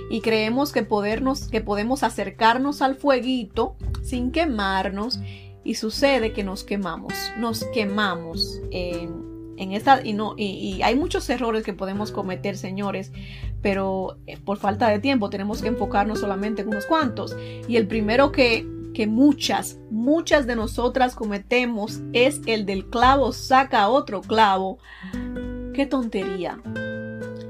y 0.09 0.21
creemos 0.21 0.71
que, 0.71 0.83
podernos, 0.83 1.47
que 1.47 1.61
podemos 1.61 2.03
acercarnos 2.03 2.81
al 2.81 2.95
fueguito 2.95 3.75
sin 4.03 4.31
quemarnos 4.31 5.19
y 5.69 5.75
sucede 5.75 6.33
que 6.33 6.43
nos 6.43 6.63
quemamos, 6.63 7.13
nos 7.37 7.63
quemamos 7.65 8.59
en 8.71 9.71
esta 9.71 10.03
y 10.03 10.13
no 10.13 10.33
y, 10.35 10.81
hay 10.81 10.95
muchos 10.95 11.29
errores 11.29 11.63
que 11.63 11.73
podemos 11.73 12.11
cometer, 12.11 12.57
señores, 12.57 13.11
pero 13.61 14.17
eh, 14.25 14.37
por 14.37 14.57
falta 14.57 14.89
de 14.89 14.97
tiempo 14.97 15.29
tenemos 15.29 15.61
que 15.61 15.67
enfocarnos 15.67 16.21
solamente 16.21 16.63
en 16.63 16.69
unos 16.69 16.87
cuantos 16.87 17.37
y 17.67 17.75
el 17.75 17.85
primero 17.85 18.31
que 18.31 18.65
que 18.95 19.05
muchas, 19.05 19.77
muchas 19.91 20.47
de 20.47 20.55
nosotras 20.55 21.13
cometemos 21.13 21.99
es 22.13 22.41
el 22.47 22.65
del 22.65 22.89
clavo 22.89 23.31
saca 23.31 23.89
otro 23.89 24.21
clavo. 24.21 24.79
Qué 25.75 25.85
tontería. 25.85 26.59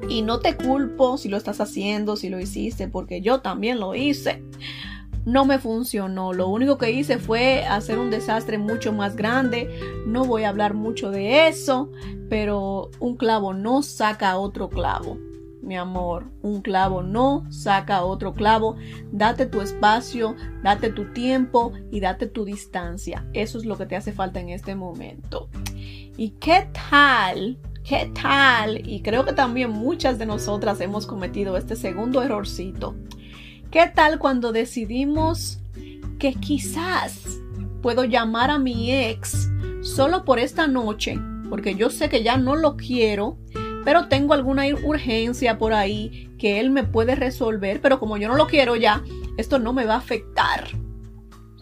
Y 0.09 0.23
no 0.23 0.41
te 0.41 0.57
culpo 0.57 1.17
si 1.17 1.29
lo 1.29 1.37
estás 1.37 1.61
haciendo, 1.61 2.17
si 2.17 2.27
lo 2.27 2.41
hiciste, 2.41 2.89
porque 2.89 3.21
yo 3.21 3.39
también 3.39 3.79
lo 3.79 3.95
hice 3.95 4.43
no 5.29 5.45
me 5.45 5.59
funcionó. 5.59 6.33
Lo 6.33 6.47
único 6.47 6.77
que 6.77 6.91
hice 6.91 7.19
fue 7.19 7.63
hacer 7.65 7.99
un 7.99 8.09
desastre 8.09 8.57
mucho 8.57 8.91
más 8.93 9.15
grande. 9.15 9.69
No 10.07 10.25
voy 10.25 10.43
a 10.43 10.49
hablar 10.49 10.73
mucho 10.73 11.11
de 11.11 11.47
eso, 11.47 11.91
pero 12.29 12.89
un 12.99 13.15
clavo 13.15 13.53
no 13.53 13.83
saca 13.83 14.37
otro 14.37 14.69
clavo. 14.69 15.17
Mi 15.61 15.77
amor, 15.77 16.25
un 16.41 16.61
clavo 16.61 17.03
no 17.03 17.45
saca 17.51 18.03
otro 18.03 18.33
clavo. 18.33 18.75
Date 19.11 19.45
tu 19.45 19.61
espacio, 19.61 20.35
date 20.63 20.89
tu 20.89 21.13
tiempo 21.13 21.73
y 21.91 21.99
date 21.99 22.25
tu 22.25 22.43
distancia. 22.43 23.27
Eso 23.33 23.59
es 23.59 23.65
lo 23.65 23.77
que 23.77 23.85
te 23.85 23.95
hace 23.95 24.11
falta 24.11 24.39
en 24.39 24.49
este 24.49 24.73
momento. 24.73 25.49
¿Y 26.17 26.31
qué 26.39 26.69
tal? 26.89 27.59
¿Qué 27.83 28.11
tal? 28.19 28.87
Y 28.89 29.01
creo 29.01 29.25
que 29.25 29.33
también 29.33 29.69
muchas 29.69 30.17
de 30.17 30.25
nosotras 30.25 30.81
hemos 30.81 31.05
cometido 31.05 31.55
este 31.55 31.75
segundo 31.75 32.23
errorcito 32.23 32.95
¿Qué 33.71 33.85
tal 33.93 34.17
cuando 34.17 34.51
decidimos 34.51 35.59
que 36.17 36.33
quizás 36.33 37.39
puedo 37.83 38.03
llamar 38.03 38.49
a 38.49 38.57
mi 38.57 38.91
ex 38.91 39.47
solo 39.83 40.25
por 40.25 40.39
esta 40.39 40.65
noche? 40.65 41.19
Porque 41.51 41.75
yo 41.75 41.91
sé 41.91 42.09
que 42.09 42.23
ya 42.23 42.35
no 42.37 42.55
lo 42.55 42.77
quiero, 42.77 43.37
pero 43.85 44.07
tengo 44.07 44.33
alguna 44.33 44.63
urgencia 44.83 45.59
por 45.59 45.73
ahí 45.73 46.31
que 46.39 46.59
él 46.59 46.71
me 46.71 46.83
puede 46.83 47.13
resolver, 47.13 47.79
pero 47.79 47.99
como 47.99 48.17
yo 48.17 48.27
no 48.27 48.37
lo 48.37 48.47
quiero 48.47 48.75
ya, 48.75 49.03
esto 49.37 49.59
no 49.59 49.71
me 49.71 49.85
va 49.85 49.93
a 49.93 49.99
afectar. 49.99 50.67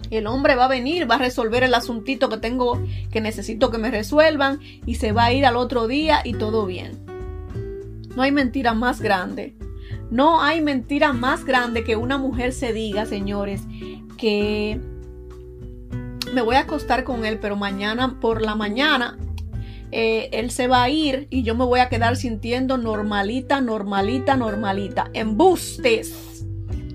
El 0.10 0.28
hombre 0.28 0.56
va 0.56 0.64
a 0.64 0.70
venir, 0.70 1.12
va 1.12 1.16
a 1.16 1.20
resolver 1.20 1.64
el 1.64 1.74
asuntito 1.74 2.30
que 2.30 2.38
tengo, 2.38 2.82
que 3.12 3.20
necesito 3.20 3.70
que 3.70 3.80
me 3.80 3.92
resuelvan, 3.92 4.62
y 4.86 4.96
se 4.96 5.12
va 5.12 5.26
a 5.26 5.34
ir 5.34 5.46
al 5.46 5.58
otro 5.58 5.88
día 5.88 6.22
y 6.24 6.36
todo 6.36 6.66
bien. 6.66 7.06
No 8.16 8.22
hay 8.22 8.32
mentira 8.32 8.74
más 8.74 9.02
grande 9.02 9.58
no 10.10 10.42
hay 10.42 10.62
mentira 10.62 11.14
más 11.14 11.46
grande 11.46 11.84
que 11.84 11.96
una 11.96 12.18
mujer 12.18 12.54
se 12.54 12.74
diga, 12.74 13.06
señores, 13.06 13.64
que 14.18 14.80
me 16.34 16.42
voy 16.42 16.56
a 16.56 16.62
acostar 16.62 17.04
con 17.04 17.26
él, 17.26 17.40
pero 17.40 17.56
mañana 17.56 18.20
por 18.20 18.42
la 18.42 18.56
mañana 18.56 19.18
eh, 19.92 20.30
él 20.34 20.52
se 20.52 20.68
va 20.68 20.84
a 20.84 20.90
ir 20.90 21.28
y 21.30 21.44
yo 21.44 21.56
me 21.56 21.66
voy 21.66 21.80
a 21.80 21.90
quedar 21.90 22.18
sintiendo 22.18 22.78
normalita, 22.78 23.62
normalita, 23.62 24.36
normalita. 24.36 25.10
Embustes. 25.14 26.46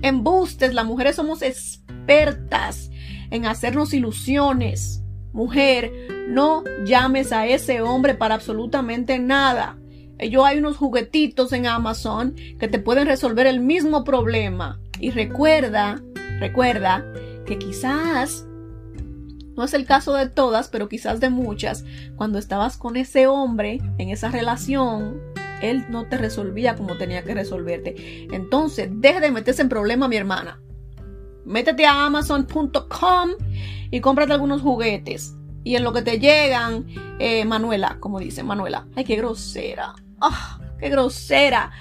Embustes. 0.01 0.73
Las 0.73 0.85
mujeres 0.85 1.15
somos 1.15 1.41
expertas 1.41 2.91
en 3.31 3.45
hacernos 3.45 3.93
ilusiones. 3.93 5.01
Mujer, 5.31 5.91
no 6.29 6.63
llames 6.85 7.31
a 7.31 7.47
ese 7.47 7.81
hombre 7.81 8.13
para 8.13 8.35
absolutamente 8.35 9.17
nada. 9.17 9.77
Yo 10.19 10.45
hay 10.45 10.59
unos 10.59 10.77
juguetitos 10.77 11.51
en 11.53 11.65
Amazon 11.67 12.35
que 12.59 12.67
te 12.67 12.79
pueden 12.79 13.07
resolver 13.07 13.47
el 13.47 13.59
mismo 13.59 14.03
problema. 14.03 14.79
Y 14.99 15.11
recuerda, 15.11 16.01
recuerda 16.39 17.05
que 17.45 17.57
quizás, 17.57 18.45
no 19.55 19.63
es 19.63 19.73
el 19.73 19.85
caso 19.85 20.13
de 20.13 20.29
todas, 20.29 20.69
pero 20.69 20.87
quizás 20.87 21.19
de 21.19 21.29
muchas, 21.29 21.83
cuando 22.15 22.39
estabas 22.39 22.77
con 22.77 22.95
ese 22.95 23.27
hombre 23.27 23.81
en 23.97 24.09
esa 24.09 24.29
relación, 24.29 25.19
él 25.61 25.85
no 25.89 26.07
te 26.07 26.17
resolvía 26.17 26.75
como 26.75 26.97
tenía 26.97 27.23
que 27.23 27.33
resolverte. 27.33 28.27
Entonces, 28.31 28.89
deja 28.91 29.19
de 29.19 29.31
meterse 29.31 29.61
en 29.61 29.69
problema, 29.69 30.07
mi 30.07 30.17
hermana. 30.17 30.59
Métete 31.45 31.85
a 31.85 32.05
amazon.com 32.05 33.31
y 33.91 33.99
cómprate 33.99 34.33
algunos 34.33 34.61
juguetes. 34.61 35.35
Y 35.63 35.75
en 35.75 35.83
lo 35.83 35.93
que 35.93 36.01
te 36.01 36.19
llegan, 36.19 36.85
eh, 37.19 37.45
Manuela, 37.45 37.97
como 37.99 38.19
dice 38.19 38.43
Manuela, 38.43 38.87
ay, 38.95 39.03
qué 39.05 39.15
grosera. 39.15 39.95
¡Ah! 40.19 40.59
¡Qué 40.79 40.89
grosera! 40.89 41.71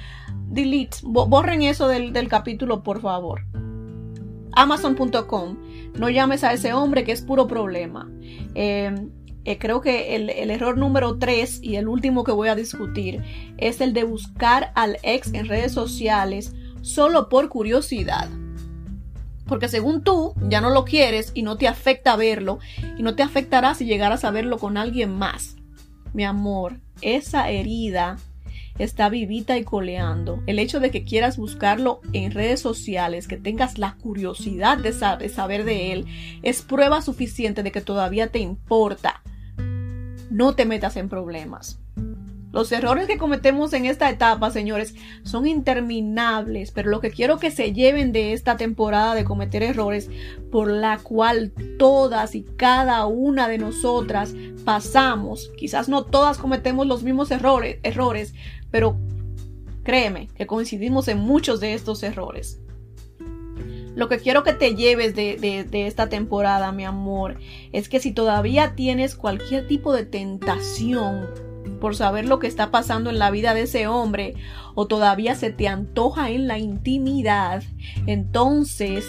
Delete. 0.47 0.99
Borren 1.03 1.63
eso 1.63 1.89
del, 1.89 2.29
capítulo, 2.29 2.83
por 2.83 3.01
favor. 3.01 3.45
Amazon.com. 4.53 5.57
No 5.99 6.09
llames 6.11 6.45
a 6.45 6.53
ese 6.53 6.73
hombre 6.73 7.05
que 7.05 7.13
es 7.13 7.23
puro 7.23 7.47
problema. 7.47 8.11
Em, 8.55 9.11
eh, 9.45 9.59
creo 9.59 9.81
que 9.81 10.15
el, 10.15 10.31
el, 10.31 10.51
error 10.51 10.79
número 10.79 11.19
3 11.19 11.61
y 11.63 11.77
el 11.77 11.89
último 11.89 12.23
que 12.23 12.33
voy 12.33 12.49
a 12.49 12.55
discutir 12.55 13.23
es 13.57 13.81
el 13.81 13.93
de 13.93 14.05
buscar 14.05 14.73
al 14.77 14.99
ex 15.03 15.35
en 15.35 15.49
redes 15.49 15.73
sociales 15.73 16.55
solo 16.83 17.29
por 17.29 17.49
curiosidad. 17.49 18.29
Porque 19.47 19.69
según 19.69 20.03
tú 20.03 20.35
ya 20.49 20.61
no 20.61 20.71
lo 20.71 20.85
quieres 20.85 21.33
y 21.35 21.43
no 21.43 21.57
te 21.57 21.69
afecta 21.69 22.17
verlo 22.17 22.59
y 22.97 23.03
no 23.03 23.15
te 23.15 23.23
afectará 23.23 23.75
si 23.75 23.85
llegaras 23.85 24.25
a 24.25 24.31
verlo 24.31 24.59
con 24.59 24.77
alguien 24.77 25.11
más. 25.11 25.57
Mi 26.13 26.25
amor, 26.25 26.79
esa 27.01 27.51
herida 27.51 28.19
está 28.79 29.09
vivita 29.09 29.57
y 29.59 29.65
coleando. 29.65 30.43
El 30.47 30.59
hecho 30.59 30.81
de 30.81 30.91
que 30.91 31.05
quieras 31.05 31.37
buscarlo 31.37 32.01
en 32.13 32.33
redes 32.33 32.61
sociales, 32.61 33.29
que 33.29 33.37
tengas 33.37 33.79
la 33.79 33.97
curiosidad 33.97 34.79
de, 34.79 34.93
saber 34.93 35.65
de 35.65 35.93
él, 35.93 36.07
es 36.43 36.63
prueba 36.63 37.03
suficiente 37.03 37.63
de 37.63 37.73
que 37.73 37.81
todavía 37.81 38.29
te 38.29 38.39
importa. 38.39 39.23
No 40.31 40.55
te 40.55 40.65
metas 40.65 40.97
en 40.97 41.09
problemas. 41.09 41.79
Los 42.53 42.71
errores 42.71 43.07
que 43.07 43.17
cometemos 43.17 43.73
en 43.73 43.87
esta 43.87 44.11
etapa, 44.11 44.51
señores, 44.51 44.95
son 45.25 45.47
interminables, 45.47 46.71
pero 46.71 46.91
lo 46.91 47.01
que 47.01 47.11
quiero 47.11 47.39
que 47.39 47.51
se 47.51 47.73
lleven 47.73 48.13
de 48.13 48.35
esta 48.35 48.59
temporada 48.59 49.15
de 49.15 49.25
cometer 49.25 49.63
errores, 49.63 50.11
por 50.51 50.71
la 50.71 50.99
cual 50.99 51.53
todas 51.79 52.35
y 52.35 52.43
cada 52.43 53.07
una 53.07 53.49
de 53.49 53.57
nosotras 53.57 54.35
pasamos, 54.67 55.51
quizás 55.57 55.89
no 55.89 56.05
todas 56.05 56.37
cometemos 56.37 56.87
los 56.87 57.03
mismos 57.03 57.31
errores, 57.31 57.79
errores 57.83 58.35
pero 58.71 58.99
créeme 59.83 60.29
que 60.35 60.47
coincidimos 60.47 61.09
en 61.09 61.19
muchos 61.19 61.59
de 61.59 61.73
estos 61.73 62.03
errores. 62.03 62.61
Lo 63.95 64.09
que 64.09 64.19
quiero 64.19 64.43
que 64.43 64.55
te 64.55 64.75
lleves 64.75 65.15
de, 65.15 65.37
de, 65.37 65.87
esta 65.87 66.09
temporada, 66.09 66.73
mi 66.73 66.85
amor, 66.85 67.39
es 67.73 67.91
que 67.91 68.01
si 68.01 68.13
todavía 68.13 68.75
tienes 68.75 69.15
cualquier 69.15 69.67
tipo 69.67 69.93
de 69.93 70.05
tentación, 70.05 71.29
por 71.83 71.97
saber 71.97 72.29
lo 72.29 72.39
que 72.39 72.47
está 72.47 72.71
pasando 72.71 73.11
en 73.11 73.19
la 73.19 73.33
vida 73.33 73.55
de 73.55 73.63
ese 73.63 73.89
hombre 73.89 74.35
o 74.77 74.87
todavía 74.87 75.35
se 75.35 75.51
te 75.51 75.67
antoja 75.67 76.31
en 76.31 76.47
la 76.47 76.57
intimidad, 76.57 77.65
entonces 78.07 79.05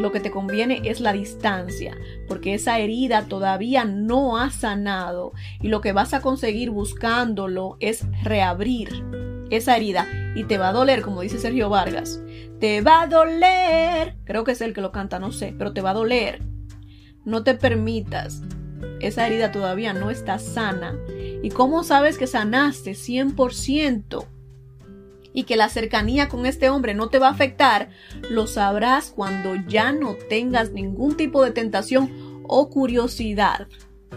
lo 0.00 0.10
que 0.10 0.18
te 0.18 0.32
conviene 0.32 0.80
es 0.82 0.98
la 0.98 1.12
distancia, 1.12 1.96
porque 2.26 2.54
esa 2.54 2.80
herida 2.80 3.26
todavía 3.26 3.84
no 3.84 4.38
ha 4.38 4.50
sanado 4.50 5.34
y 5.62 5.68
lo 5.68 5.80
que 5.80 5.92
vas 5.92 6.14
a 6.14 6.20
conseguir 6.20 6.70
buscándolo 6.70 7.76
es 7.78 8.04
reabrir 8.24 9.04
esa 9.50 9.76
herida 9.76 10.08
y 10.34 10.42
te 10.42 10.58
va 10.58 10.70
a 10.70 10.72
doler, 10.72 11.02
como 11.02 11.20
dice 11.20 11.38
Sergio 11.38 11.68
Vargas. 11.68 12.20
Te 12.58 12.80
va 12.80 13.02
a 13.02 13.06
doler. 13.06 14.16
Creo 14.24 14.42
que 14.42 14.50
es 14.50 14.60
el 14.62 14.72
que 14.72 14.80
lo 14.80 14.90
canta, 14.90 15.20
no 15.20 15.30
sé, 15.30 15.54
pero 15.56 15.72
te 15.72 15.80
va 15.80 15.90
a 15.90 15.94
doler. 15.94 16.42
No 17.24 17.44
te 17.44 17.54
permitas. 17.54 18.42
Esa 19.00 19.26
herida 19.26 19.52
todavía 19.52 19.92
no 19.92 20.10
está 20.10 20.38
sana 20.38 20.96
¿Y 21.46 21.50
cómo 21.50 21.84
sabes 21.84 22.18
que 22.18 22.26
sanaste 22.26 22.92
100%? 22.92 24.26
Y 25.32 25.44
que 25.44 25.56
la 25.56 25.68
cercanía 25.68 26.28
con 26.28 26.44
este 26.44 26.70
hombre 26.70 26.92
no 26.92 27.08
te 27.08 27.20
va 27.20 27.28
a 27.28 27.32
afectar, 27.32 27.90
lo 28.30 28.48
sabrás 28.48 29.12
cuando 29.14 29.54
ya 29.68 29.92
no 29.92 30.16
tengas 30.28 30.72
ningún 30.72 31.16
tipo 31.16 31.44
de 31.44 31.52
tentación 31.52 32.42
o 32.48 32.68
curiosidad, 32.68 33.68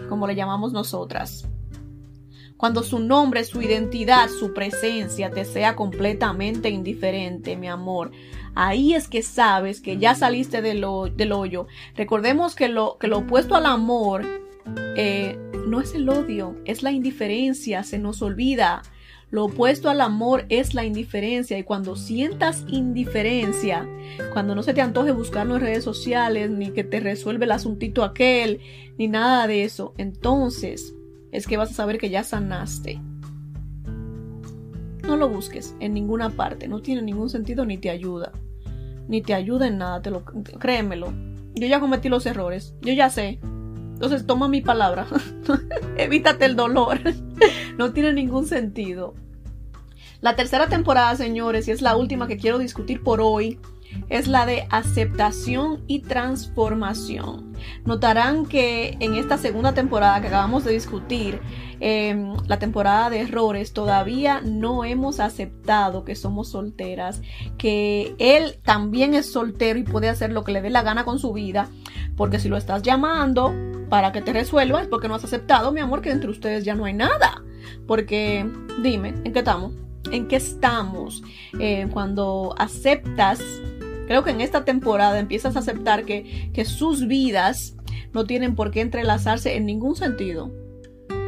como 0.08 0.26
le 0.26 0.34
llamamos 0.34 0.72
nosotras. 0.72 1.46
Cuando 2.56 2.82
su 2.82 2.98
nombre, 2.98 3.44
su 3.44 3.62
identidad, 3.62 4.28
su 4.28 4.52
presencia 4.52 5.30
te 5.30 5.44
sea 5.44 5.76
completamente 5.76 6.68
indiferente, 6.68 7.56
mi 7.56 7.68
amor. 7.68 8.10
Ahí 8.56 8.94
es 8.94 9.08
que 9.08 9.22
sabes 9.22 9.80
que 9.80 9.98
ya 9.98 10.16
saliste 10.16 10.62
del, 10.62 10.84
hoyo. 10.84 11.68
Recordemos 11.94 12.56
que 12.56 12.68
lo, 12.68 12.98
que 12.98 13.06
lo 13.06 13.18
opuesto 13.18 13.54
al 13.54 13.66
amor 13.66 14.49
eh, 14.96 15.38
no 15.66 15.80
es 15.80 15.94
el 15.94 16.08
odio, 16.08 16.56
es 16.64 16.82
la 16.82 16.92
indiferencia, 16.92 17.82
se 17.82 17.98
nos 17.98 18.22
olvida. 18.22 18.82
Lo 19.30 19.44
opuesto 19.44 19.88
al 19.88 20.00
amor 20.00 20.44
es 20.48 20.74
la 20.74 20.84
indiferencia 20.84 21.56
y 21.56 21.62
cuando 21.62 21.94
sientas 21.94 22.64
indiferencia, 22.66 23.88
cuando 24.32 24.56
no 24.56 24.64
se 24.64 24.74
te 24.74 24.80
antoje 24.80 25.12
buscarlo 25.12 25.54
en 25.54 25.60
redes 25.60 25.84
sociales, 25.84 26.50
ni 26.50 26.70
que 26.70 26.82
te 26.82 26.98
resuelve 26.98 27.44
el 27.44 27.52
asuntito 27.52 28.02
aquel, 28.02 28.60
ni 28.98 29.06
nada 29.06 29.46
de 29.46 29.62
eso, 29.62 29.94
entonces 29.98 30.94
es 31.30 31.46
que 31.46 31.56
vas 31.56 31.70
a 31.70 31.74
saber 31.74 31.98
que 31.98 32.10
ya 32.10 32.24
sanaste. 32.24 33.00
No 35.06 35.16
lo 35.16 35.28
busques 35.28 35.76
en 35.78 35.94
ninguna 35.94 36.30
parte, 36.30 36.66
no 36.66 36.82
tiene 36.82 37.02
ningún 37.02 37.30
sentido 37.30 37.64
ni 37.64 37.78
te 37.78 37.90
ayuda. 37.90 38.32
Ni 39.08 39.22
te 39.22 39.34
ayuda 39.34 39.68
en 39.68 39.78
nada, 39.78 40.02
te 40.02 40.10
lo, 40.10 40.24
créemelo. 40.24 41.12
Yo 41.54 41.66
ya 41.68 41.78
cometí 41.78 42.08
los 42.08 42.26
errores, 42.26 42.74
yo 42.80 42.92
ya 42.92 43.10
sé, 43.10 43.40
entonces 44.00 44.26
toma 44.26 44.48
mi 44.48 44.62
palabra. 44.62 45.06
Evítate 45.98 46.46
el 46.46 46.56
dolor. 46.56 46.98
no 47.76 47.92
tiene 47.92 48.14
ningún 48.14 48.46
sentido. 48.46 49.12
La 50.22 50.36
tercera 50.36 50.68
temporada, 50.68 51.14
señores, 51.16 51.68
y 51.68 51.72
es 51.72 51.82
la 51.82 51.94
última 51.96 52.26
que 52.26 52.38
quiero 52.38 52.56
discutir 52.56 53.02
por 53.02 53.20
hoy, 53.20 53.58
es 54.08 54.26
la 54.26 54.46
de 54.46 54.66
aceptación 54.70 55.82
y 55.86 56.00
transformación. 56.00 57.52
Notarán 57.84 58.46
que 58.46 58.96
en 59.00 59.14
esta 59.14 59.38
segunda 59.38 59.74
temporada 59.74 60.20
que 60.20 60.28
acabamos 60.28 60.64
de 60.64 60.72
discutir, 60.72 61.40
em, 61.80 62.34
la 62.46 62.58
temporada 62.58 63.10
de 63.10 63.20
errores, 63.20 63.72
todavía 63.72 64.40
no 64.40 64.84
hemos 64.84 65.20
aceptado 65.20 66.04
que 66.04 66.16
somos 66.16 66.50
solteras, 66.50 67.22
que 67.58 68.14
él 68.18 68.58
también 68.64 69.14
es 69.14 69.32
soltero 69.32 69.78
y 69.78 69.84
puede 69.84 70.08
hacer 70.08 70.32
lo 70.32 70.44
que 70.44 70.52
le 70.52 70.62
dé 70.62 70.70
la 70.70 70.82
gana 70.82 71.04
con 71.04 71.18
su 71.18 71.32
vida, 71.32 71.68
porque 72.16 72.38
si 72.38 72.48
lo 72.48 72.56
estás 72.56 72.82
llamando 72.82 73.54
para 73.88 74.12
que 74.12 74.22
te 74.22 74.32
resuelva 74.32 74.80
es 74.80 74.88
porque 74.88 75.08
no 75.08 75.14
has 75.14 75.24
aceptado, 75.24 75.72
mi 75.72 75.80
amor, 75.80 76.00
que 76.00 76.10
entre 76.10 76.30
ustedes 76.30 76.64
ya 76.64 76.74
no 76.74 76.84
hay 76.84 76.94
nada. 76.94 77.42
Porque 77.86 78.48
dime, 78.82 79.14
¿en 79.24 79.32
qué 79.32 79.40
estamos? 79.40 79.72
¿En 80.10 80.28
qué 80.28 80.36
estamos? 80.36 81.22
Eh, 81.58 81.88
cuando 81.92 82.54
aceptas 82.56 83.40
Creo 84.10 84.24
que 84.24 84.30
en 84.32 84.40
esta 84.40 84.64
temporada 84.64 85.20
empiezas 85.20 85.54
a 85.54 85.60
aceptar 85.60 86.04
que, 86.04 86.64
sus 86.64 87.06
vidas 87.06 87.76
no 88.12 88.24
tienen 88.24 88.56
por 88.56 88.72
qué 88.72 88.80
entrelazarse 88.80 89.54
en 89.54 89.66
ningún 89.66 89.94
sentido. 89.94 90.50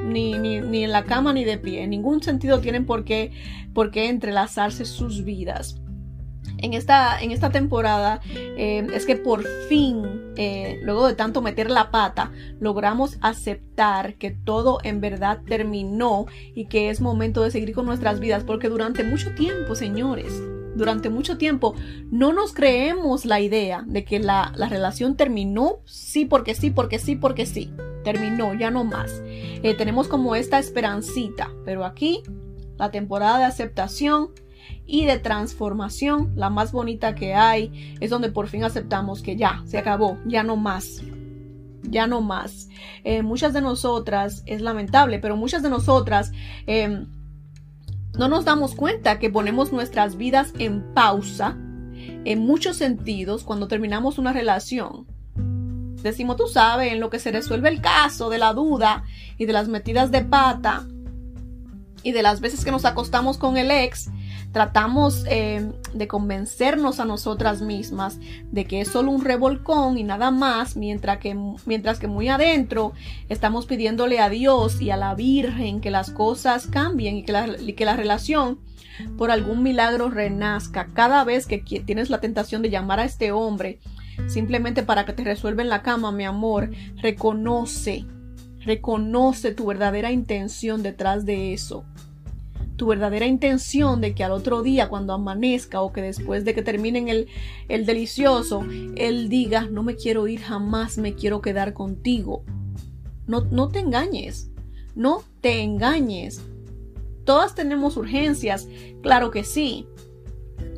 Ni, 0.05 0.37
ni, 0.37 0.61
ni, 0.61 0.83
en 0.83 0.91
la 0.91 1.05
cama 1.05 1.33
ni 1.33 1.45
de 1.45 1.59
pie. 1.59 1.85
En 1.85 1.91
ningún 1.91 2.25
sentido 2.25 2.59
tienen 2.59 2.85
por 2.85 3.05
qué, 3.05 3.31
por 3.73 3.93
qué 3.93 4.09
entrelazarse 4.09 4.85
sus 4.85 5.23
vidas. 5.23 5.81
En 6.59 6.75
esta, 6.75 7.23
en 7.23 7.31
esta 7.31 7.51
temporada 7.51 8.21
eh, 8.35 8.85
es 8.93 9.07
que 9.07 9.15
por 9.15 9.45
fin, 9.69 10.03
eh, 10.35 10.81
luego 10.83 11.07
de 11.07 11.15
tanto 11.15 11.41
meter 11.41 11.71
la 11.71 11.93
pata, 11.93 12.33
logramos 12.59 13.17
aceptar 13.21 14.15
que 14.15 14.33
todo 14.33 14.81
en 14.83 15.01
verdad 15.01 15.39
terminó 15.47 16.27
y 16.53 16.67
que 16.67 16.91
es 16.91 17.01
momento 17.01 17.45
de 17.45 17.53
seguir 17.53 17.75
con 17.75 17.87
nuestras 17.87 18.19
vidas, 18.19 18.43
porque 18.43 18.69
durante 18.69 19.05
mucho 19.05 19.33
tiempo, 19.37 19.77
señores, 19.77 20.43
durante 20.75 21.11
mucho 21.11 21.39
tiempo 21.39 21.75
no 22.11 22.33
nos 22.33 22.53
creemos 22.53 23.25
la 23.25 23.41
idea 23.41 23.85
de 23.87 24.05
que 24.05 24.19
la, 24.19 24.53
relación 24.69 25.17
terminó, 25.17 25.81
sí 25.85 26.25
porque 26.25 26.55
sí, 26.55 26.71
porque 26.71 26.99
sí, 26.99 27.17
porque 27.17 27.47
sí, 27.47 27.73
terminó, 28.05 28.55
ya 28.55 28.71
no 28.71 28.85
más. 28.85 29.23
Eh, 29.25 29.75
tenemos 29.77 30.09
como 30.09 30.35
esta 30.35 30.59
esperancita, 30.59 31.51
pero 31.65 31.85
aquí 31.85 32.23
la 32.79 32.91
temporada 32.91 33.39
de 33.39 33.45
aceptación 33.45 34.31
y 34.87 35.05
de 35.05 35.19
transformación, 35.19 36.33
la 36.35 36.51
más 36.51 36.73
bonita 36.73 37.15
que 37.15 37.35
hay, 37.35 37.97
es 38.01 38.11
donde 38.11 38.31
por 38.31 38.49
fin 38.49 38.65
aceptamos 38.65 39.23
que 39.23 39.37
ya, 39.37 39.63
se 39.67 39.79
acabó, 39.79 40.19
ya 40.27 40.43
no 40.43 40.57
más. 40.57 41.03
Ya 41.83 42.07
no 42.07 42.21
más. 42.21 42.69
Eh, 43.05 43.23
muchas 43.23 43.53
de 43.53 43.61
nosotras, 43.61 44.43
es 44.47 44.63
lamentable, 44.63 45.19
pero 45.19 45.37
muchas 45.37 45.63
de 45.63 45.71
nosotras 45.71 46.33
em, 46.67 47.07
no 48.19 48.29
nos 48.29 48.45
damos 48.45 48.75
cuenta 48.75 49.19
que 49.19 49.31
ponemos 49.31 49.73
nuestras 49.73 50.17
vidas 50.17 50.53
en 50.59 50.83
pausa 50.95 51.57
en 52.25 52.41
muchos 52.41 52.77
sentidos 52.77 53.45
cuando 53.45 53.69
terminamos 53.69 54.19
una 54.19 54.33
relación. 54.33 55.07
Decimos, 56.03 56.37
tú 56.37 56.49
sabes, 56.49 56.93
en 56.93 57.01
lo 57.01 57.11
que 57.11 57.19
se 57.19 57.31
resuelve 57.31 57.69
el 57.69 57.81
caso 57.81 58.29
de 58.29 58.39
la 58.39 58.53
duda 58.53 59.05
y 59.39 59.47
de 59.47 59.53
las 59.53 59.69
metidas 59.69 60.11
de 60.11 60.25
pata 60.25 60.87
y 62.03 62.13
de 62.13 62.23
las 62.23 62.41
veces 62.41 62.65
que 62.65 62.73
nos 62.73 62.85
acostamos 62.85 63.39
con 63.39 63.57
el 63.57 63.71
ex, 63.71 64.11
tratamos 64.53 65.25
eh, 65.29 65.73
de 65.95 66.09
convencernos 66.09 67.01
a 67.01 67.07
nosotras 67.07 67.63
mismas 67.63 68.19
de 68.51 68.67
que 68.67 68.83
es 68.83 68.89
solo 68.89 69.11
un 69.11 69.25
revolcón 69.25 69.99
y 69.99 70.05
nada 70.05 70.31
más, 70.31 70.77
mientras 70.77 71.19
que, 71.19 71.37
mientras 71.65 71.99
que 71.99 72.07
muy 72.07 72.29
adentro 72.29 72.93
estamos 73.29 73.67
pidiéndole 73.67 74.21
a 74.21 74.29
Dios 74.29 74.81
y 74.81 74.91
a 74.91 74.97
la 74.97 75.15
Virgen 75.15 75.81
que 75.81 75.91
las 75.91 76.11
cosas 76.11 76.67
cambien 76.67 77.17
y 77.17 77.25
que 77.25 77.33
la, 77.33 77.49
que 77.57 77.85
la 77.85 77.97
relación 77.97 78.61
por 79.17 79.31
algún 79.31 79.63
milagro 79.63 80.11
renazca. 80.11 80.91
Cada 80.93 81.25
vez 81.25 81.47
que 81.47 81.59
tienes 81.59 82.11
la 82.11 82.21
tentación 82.21 82.61
de 82.61 82.71
llamar 82.71 83.01
a 83.01 83.05
este 83.05 83.33
hombre 83.33 83.81
simplemente 84.27 84.83
para 84.83 85.07
que 85.07 85.15
te 85.15 85.25
resuelva 85.25 85.63
en 85.63 85.71
la 85.71 85.83
cama, 85.83 86.13
mi 86.13 86.25
amor, 86.25 86.71
reconoce, 86.97 88.05
reconoce 88.61 89.53
tu 89.53 89.65
verdadera 89.65 90.13
intención 90.13 90.83
detrás 90.83 91.25
de 91.25 91.55
eso 91.55 91.87
tu 92.83 92.89
verdadera 92.89 93.27
intención 93.27 94.01
de 94.01 94.13
que 94.13 94.25
al 94.25 94.33
otro 94.33 94.61
día, 94.65 94.89
cuando 94.89 95.13
amanezca 95.13 95.83
o 95.83 95.93
que 95.93 96.03
después 96.03 96.45
de 96.45 96.53
que 96.53 96.63
terminen 96.63 97.07
el, 97.07 97.29
el 97.69 97.87
delicioso, 97.87 98.65
él 98.97 99.29
diga, 99.29 99.69
no 99.71 99.85
me 99.85 99.95
quiero 99.95 100.27
ir 100.27 100.41
jamás, 100.41 100.99
me 100.99 101.15
quiero 101.15 101.41
quedar 101.41 101.75
contigo. 101.75 102.43
No, 103.29 103.43
no 103.43 103.69
te 103.69 103.79
engañes, 103.79 104.51
no 104.97 105.23
te 105.41 105.63
engañes. 105.63 106.43
Todas 107.23 107.55
tenemos 107.55 107.97
urgencias, 107.97 108.67
claro 109.01 109.31
que 109.31 109.45
sí. 109.45 109.87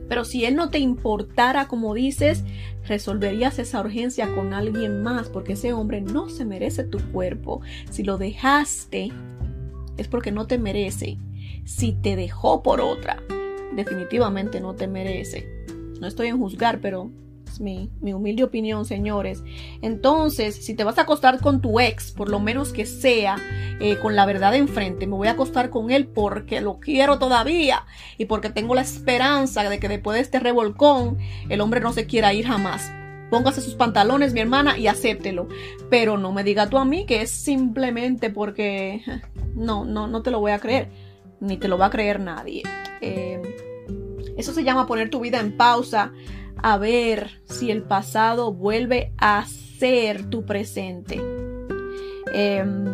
Pero 0.06 0.26
si 0.26 0.44
él 0.44 0.56
no 0.56 0.68
te 0.68 0.80
importara 0.80 1.68
como 1.68 1.94
dices, 1.94 2.44
resolverías 2.86 3.58
esa 3.58 3.80
urgencia 3.80 4.34
con 4.34 4.52
alguien 4.52 5.02
más, 5.02 5.30
porque 5.30 5.54
ese 5.54 5.72
hombre 5.72 6.02
no 6.02 6.28
se 6.28 6.44
merece 6.44 6.84
tu 6.84 6.98
cuerpo. 7.12 7.62
Si 7.88 8.02
lo 8.02 8.18
dejaste, 8.18 9.10
es 9.96 10.06
porque 10.06 10.32
no 10.32 10.46
te 10.46 10.58
merece 10.58 11.16
si 11.64 11.92
te 11.92 12.16
dejó 12.16 12.62
por 12.62 12.80
otra, 12.80 13.22
definitivamente 13.74 14.60
no 14.60 14.74
te 14.74 14.86
merece. 14.86 15.48
No 16.00 16.06
estoy 16.06 16.28
en 16.28 16.38
juzgar, 16.38 16.80
pero 16.80 17.10
Es 17.46 17.60
mi, 17.60 17.88
humilde 18.00 18.42
opinión, 18.42 18.84
señores. 18.84 19.44
Entonces, 19.80 20.56
si 20.56 20.74
te 20.74 20.82
vas 20.82 20.98
a 20.98 21.02
acostar 21.02 21.40
con 21.40 21.60
tu 21.60 21.78
ex, 21.78 22.10
por 22.10 22.28
lo 22.28 22.40
menos 22.40 22.72
que 22.72 22.84
sea 22.84 23.36
eh, 23.80 23.96
con 23.98 24.16
la 24.16 24.26
verdad 24.26 24.56
enfrente, 24.56 25.06
me 25.06 25.14
voy 25.14 25.28
a 25.28 25.32
acostar 25.32 25.70
con 25.70 25.92
él 25.92 26.08
porque 26.08 26.60
lo 26.60 26.80
quiero 26.80 27.18
todavía 27.20 27.84
y 28.18 28.24
porque 28.24 28.50
tengo 28.50 28.74
la 28.74 28.80
esperanza 28.80 29.68
de 29.68 29.78
que 29.78 29.88
después 29.88 30.16
de 30.16 30.22
este 30.22 30.40
revolcón 30.40 31.18
el 31.48 31.60
hombre 31.60 31.80
no 31.80 31.92
se 31.92 32.06
quiera 32.06 32.34
ir 32.34 32.46
jamás. 32.46 32.90
Póngase 33.30 33.60
sus 33.60 33.74
pantalones, 33.74 34.32
mi 34.32 34.40
hermana, 34.40 34.76
y 34.76 34.86
acéptelo. 34.86 35.48
Pero 35.90 36.18
no 36.18 36.32
me 36.32 36.44
diga 36.44 36.68
tú 36.68 36.78
a 36.78 36.84
mí 36.84 37.06
que 37.06 37.22
es 37.22 37.30
simplemente 37.30 38.30
porque... 38.30 39.02
No, 39.54 39.84
no, 39.84 40.08
no 40.08 40.20
te 40.22 40.32
lo 40.32 40.40
voy 40.40 40.50
a 40.50 40.58
creer. 40.58 40.88
Ni 41.40 41.56
te 41.56 41.68
lo 41.68 41.78
va 41.78 41.86
a 41.86 41.90
creer 41.90 42.20
nadie. 42.20 42.62
Eh, 43.00 43.40
eso 44.36 44.52
se 44.52 44.64
llama 44.64 44.86
poner 44.86 45.10
tu 45.10 45.20
vida 45.20 45.40
en 45.40 45.56
pausa 45.56 46.12
a 46.56 46.78
ver 46.78 47.42
si 47.44 47.70
el 47.70 47.82
pasado 47.82 48.52
vuelve 48.52 49.12
a 49.18 49.44
ser 49.46 50.28
tu 50.30 50.44
presente. 50.44 51.20
Em, 52.32 52.86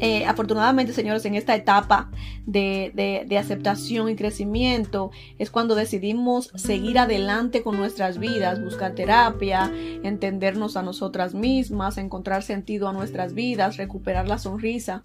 eh, 0.00 0.24
afortunadamente, 0.24 0.92
señores, 0.92 1.24
en 1.26 1.34
esta 1.34 1.54
etapa 1.54 2.10
de, 2.46 3.24
de, 3.26 3.38
aceptación 3.38 4.08
y 4.08 4.16
crecimiento 4.16 5.10
es 5.38 5.50
cuando 5.50 5.74
decidimos 5.74 6.50
seguir 6.54 6.98
adelante 6.98 7.62
con 7.62 7.76
nuestras 7.76 8.18
vidas, 8.18 8.62
buscar 8.64 8.94
terapia, 8.94 9.70
entendernos 10.02 10.76
a 10.76 10.82
nosotras 10.82 11.34
mismas, 11.34 11.98
encontrar 11.98 12.42
sentido 12.42 12.88
a 12.88 12.94
nuestras 12.94 13.34
vidas, 13.34 13.76
recuperar 13.76 14.26
la 14.26 14.38
sonrisa, 14.38 15.04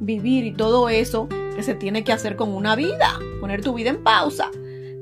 vivir 0.00 0.44
y 0.44 0.52
todo 0.52 0.88
eso 0.88 1.28
que 1.28 1.62
se 1.62 1.74
tiene 1.74 2.04
que 2.04 2.12
hacer 2.12 2.36
con 2.36 2.50
una 2.50 2.76
vida, 2.76 3.18
poner 3.40 3.62
tu 3.62 3.74
vida 3.74 3.90
en 3.90 4.02
pausa. 4.02 4.50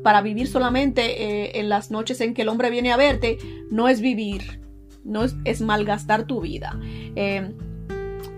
Para 0.03 0.23
vivir 0.23 0.47
solamente 0.47 1.23
eh, 1.23 1.61
en 1.61 1.69
las 1.69 1.91
noches 1.91 2.21
en 2.21 2.33
que 2.33 2.43
el 2.43 2.49
hombre 2.49 2.71
viene 2.71 2.93
a 2.93 2.97
verte, 2.97 3.39
no 3.71 3.89
es 3.89 4.01
vivir, 4.01 4.61
no 5.05 5.25
es, 5.25 5.61
malgastar 5.61 6.27
tu 6.27 6.41
vida. 6.41 6.79
Eh, 7.17 7.53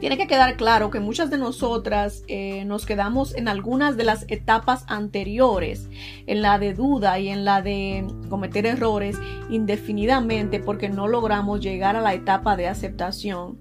tiene 0.01 0.17
que 0.17 0.29
quedar 0.29 0.57
claro 0.57 0.91
que 0.91 1.01
muchas 1.01 1.29
de 1.29 1.39
nosotras 1.39 2.23
eh, 2.29 2.65
nos 2.65 2.87
quedamos 2.87 3.35
en 3.35 3.49
algunas 3.49 3.97
de 3.97 4.05
las 4.05 4.25
etapas 4.29 4.85
anteriores, 4.87 5.89
en 6.27 6.41
la 6.41 6.59
de 6.59 6.73
duda 6.73 7.19
y 7.19 7.29
en 7.29 7.45
la 7.45 7.63
de 7.63 8.07
cometer 8.29 8.65
errores 8.65 9.19
indefinidamente 9.51 10.61
porque 10.61 10.89
no 10.89 11.09
logramos 11.09 11.61
llegar 11.61 11.97
a 11.97 12.01
la 12.01 12.15
etapa 12.15 12.57
de 12.57 12.69
aceptación. 12.69 13.59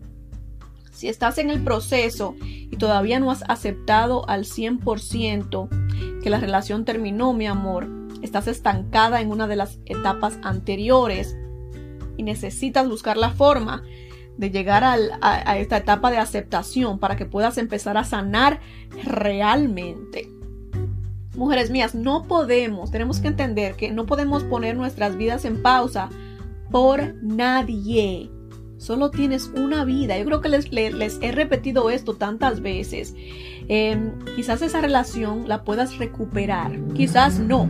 Si 0.97 1.07
estás 1.07 1.37
en 1.37 1.51
el 1.51 1.63
proceso 1.63 2.33
y 2.41 2.75
todavía 2.77 3.19
no 3.19 3.29
has 3.29 3.43
aceptado 3.47 4.27
al 4.27 4.45
100% 4.45 5.69
que 6.23 6.29
la 6.31 6.39
relación 6.39 6.85
terminó, 6.85 7.33
mi 7.33 7.45
amor, 7.45 7.87
estás 8.23 8.47
estancada 8.47 9.21
en 9.21 9.29
una 9.29 9.45
de 9.45 9.57
las 9.57 9.77
etapas 9.85 10.39
anteriores 10.41 11.37
y 12.17 12.23
necesitas 12.23 12.89
buscar 12.89 13.15
la 13.15 13.29
forma 13.29 13.83
de 14.37 14.49
llegar 14.49 14.83
a, 14.83 15.57
esta 15.59 15.77
etapa 15.77 16.09
de 16.09 16.17
aceptación 16.17 16.97
para 16.97 17.15
que 17.15 17.27
puedas 17.27 17.59
empezar 17.59 17.95
a 17.95 18.03
sanar 18.03 18.59
realmente. 19.03 20.27
Mujeres 21.35 21.69
mías, 21.69 21.93
no 21.93 22.23
podemos, 22.23 22.89
tenemos 22.89 23.19
que 23.19 23.27
entender 23.27 23.75
que 23.75 23.91
no 23.91 24.07
podemos 24.07 24.43
poner 24.45 24.75
nuestras 24.75 25.15
vidas 25.15 25.45
en 25.45 25.61
pausa 25.61 26.09
por 26.71 27.13
nadie. 27.21 28.31
Solo 28.77 29.09
tienes 29.11 29.51
una 29.55 29.85
vida. 29.85 30.17
Yo 30.17 30.25
creo 30.25 30.41
que 30.41 30.49
les, 30.49 31.19
he 31.21 31.31
repetido 31.31 31.89
esto 31.89 32.15
tantas 32.15 32.61
veces. 32.61 33.15
Em, 33.67 34.11
quizás 34.35 34.61
esa 34.61 34.81
relación 34.81 35.47
la 35.47 35.63
puedas 35.63 35.97
recuperar, 35.97 36.79
quizás 36.93 37.39
no. 37.39 37.69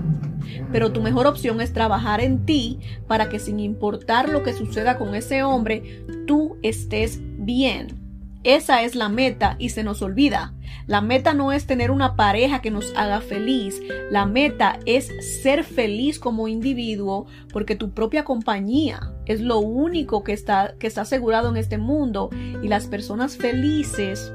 Pero 0.71 0.91
tu 0.91 1.01
mejor 1.01 1.27
opción 1.27 1.61
es 1.61 1.73
trabajar 1.73 2.21
en 2.21 2.45
ti 2.45 2.79
para 3.07 3.29
que 3.29 3.39
sin 3.39 3.59
importar 3.59 4.29
lo 4.29 4.43
que 4.43 4.53
suceda 4.53 4.97
con 4.97 5.15
ese 5.15 5.43
hombre, 5.43 6.05
tú 6.25 6.57
estés 6.61 7.19
bien. 7.37 8.06
Esa 8.47 8.83
es 8.83 8.95
la 8.95 9.09
meta 9.09 9.57
y 9.59 9.71
se 9.71 9.83
nos 9.83 10.01
olvida. 10.01 10.53
La 10.85 11.01
meta 11.01 11.33
no 11.33 11.51
es 11.51 11.65
tener 11.65 11.91
una 11.91 12.15
pareja 12.15 12.61
que 12.61 12.71
nos 12.71 12.95
haga 12.95 13.19
feliz. 13.19 13.81
La 14.09 14.25
meta 14.25 14.79
es 14.85 15.11
ser 15.43 15.65
feliz 15.65 16.17
como 16.17 16.47
individuo 16.47 17.25
porque 17.51 17.75
tu 17.75 17.91
propia 17.91 18.23
compañía 18.23 19.11
es 19.25 19.41
lo 19.41 19.59
único 19.59 20.23
que 20.23 20.31
está, 20.31 20.75
que 20.79 20.87
está 20.87 21.01
asegurado 21.01 21.49
en 21.49 21.57
este 21.57 21.77
mundo 21.77 22.29
y 22.63 22.69
las 22.69 22.87
personas 22.87 23.35
felices 23.35 24.31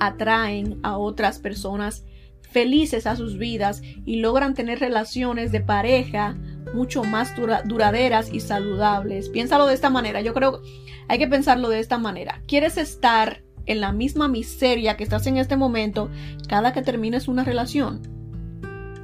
atraen 0.00 0.80
a 0.82 0.98
otras 0.98 1.38
personas 1.38 2.04
felices 2.40 3.06
a 3.06 3.14
sus 3.14 3.38
vidas 3.38 3.82
y 4.04 4.16
logran 4.16 4.54
tener 4.54 4.80
relaciones 4.80 5.52
de 5.52 5.60
pareja 5.60 6.36
mucho 6.74 7.04
más 7.04 7.34
duraderas 7.36 8.32
y 8.32 8.40
saludables. 8.40 9.28
Piénsalo 9.28 9.66
de 9.66 9.74
esta 9.74 9.90
manera. 9.90 10.20
Yo 10.20 10.34
creo 10.34 10.60
hay 11.08 11.18
que 11.18 11.26
pensarlo 11.26 11.68
de 11.68 11.80
esta 11.80 11.98
manera. 11.98 12.42
¿Quieres 12.46 12.76
estar 12.76 13.42
en 13.66 13.80
la 13.80 13.92
misma 13.92 14.28
miseria 14.28 14.96
que 14.96 15.04
estás 15.04 15.26
en 15.26 15.36
este 15.36 15.56
momento 15.56 16.10
cada 16.48 16.72
que 16.72 16.82
termines 16.82 17.28
una 17.28 17.44
relación? 17.44 18.02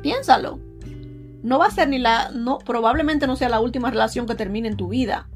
Piénsalo. 0.03 0.61
No 1.43 1.59
va 1.59 1.67
a 1.67 1.71
ser 1.71 1.89
ni 1.89 1.99
la, 1.99 2.31
no, 2.31 2.59
probablemente 2.59 3.27
no 3.27 3.37
sea 3.37 3.49
la 3.49 3.61
última 3.61 3.91
relación 3.91 4.27
que 4.27 4.35
termine 4.35 4.69
en 4.69 4.77
tu 4.77 4.89
vida. 4.89 5.29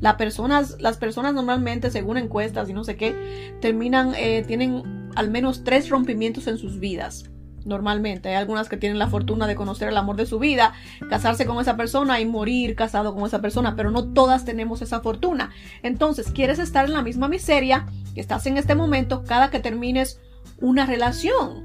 Las 0.00 0.14
personas, 0.14 0.76
las 0.80 0.96
personas 0.96 1.34
normalmente, 1.34 1.90
según 1.90 2.16
encuestas 2.16 2.70
y 2.70 2.72
no 2.72 2.84
sé 2.84 2.96
qué, 2.96 3.56
terminan, 3.60 4.14
eh, 4.16 4.44
tienen 4.46 5.10
al 5.14 5.30
menos 5.30 5.62
tres 5.62 5.88
rompimientos 5.90 6.46
en 6.46 6.56
sus 6.56 6.80
vidas 6.80 7.29
normalmente. 7.64 8.28
Hay 8.28 8.34
algunas 8.36 8.68
que 8.68 8.76
tienen 8.76 8.98
la 8.98 9.08
fortuna 9.08 9.46
de 9.46 9.54
conocer 9.54 9.88
el 9.88 9.96
amor 9.96 10.16
de 10.16 10.26
su 10.26 10.38
vida, 10.38 10.74
casarse 11.08 11.46
con 11.46 11.60
esa 11.60 11.76
persona 11.76 12.20
y 12.20 12.26
morir 12.26 12.74
casado 12.74 13.14
con 13.14 13.24
esa 13.24 13.40
persona, 13.40 13.76
pero 13.76 13.90
no 13.90 14.12
todas 14.12 14.44
tenemos 14.44 14.82
esa 14.82 15.00
fortuna. 15.00 15.50
Entonces, 15.82 16.30
quieres 16.32 16.58
estar 16.58 16.84
en 16.84 16.92
la 16.92 17.02
misma 17.02 17.28
miseria 17.28 17.86
que 18.14 18.20
estás 18.20 18.46
en 18.46 18.56
este 18.56 18.74
momento 18.74 19.24
cada 19.24 19.50
que 19.50 19.60
termines 19.60 20.20
una 20.60 20.86
relación. 20.86 21.62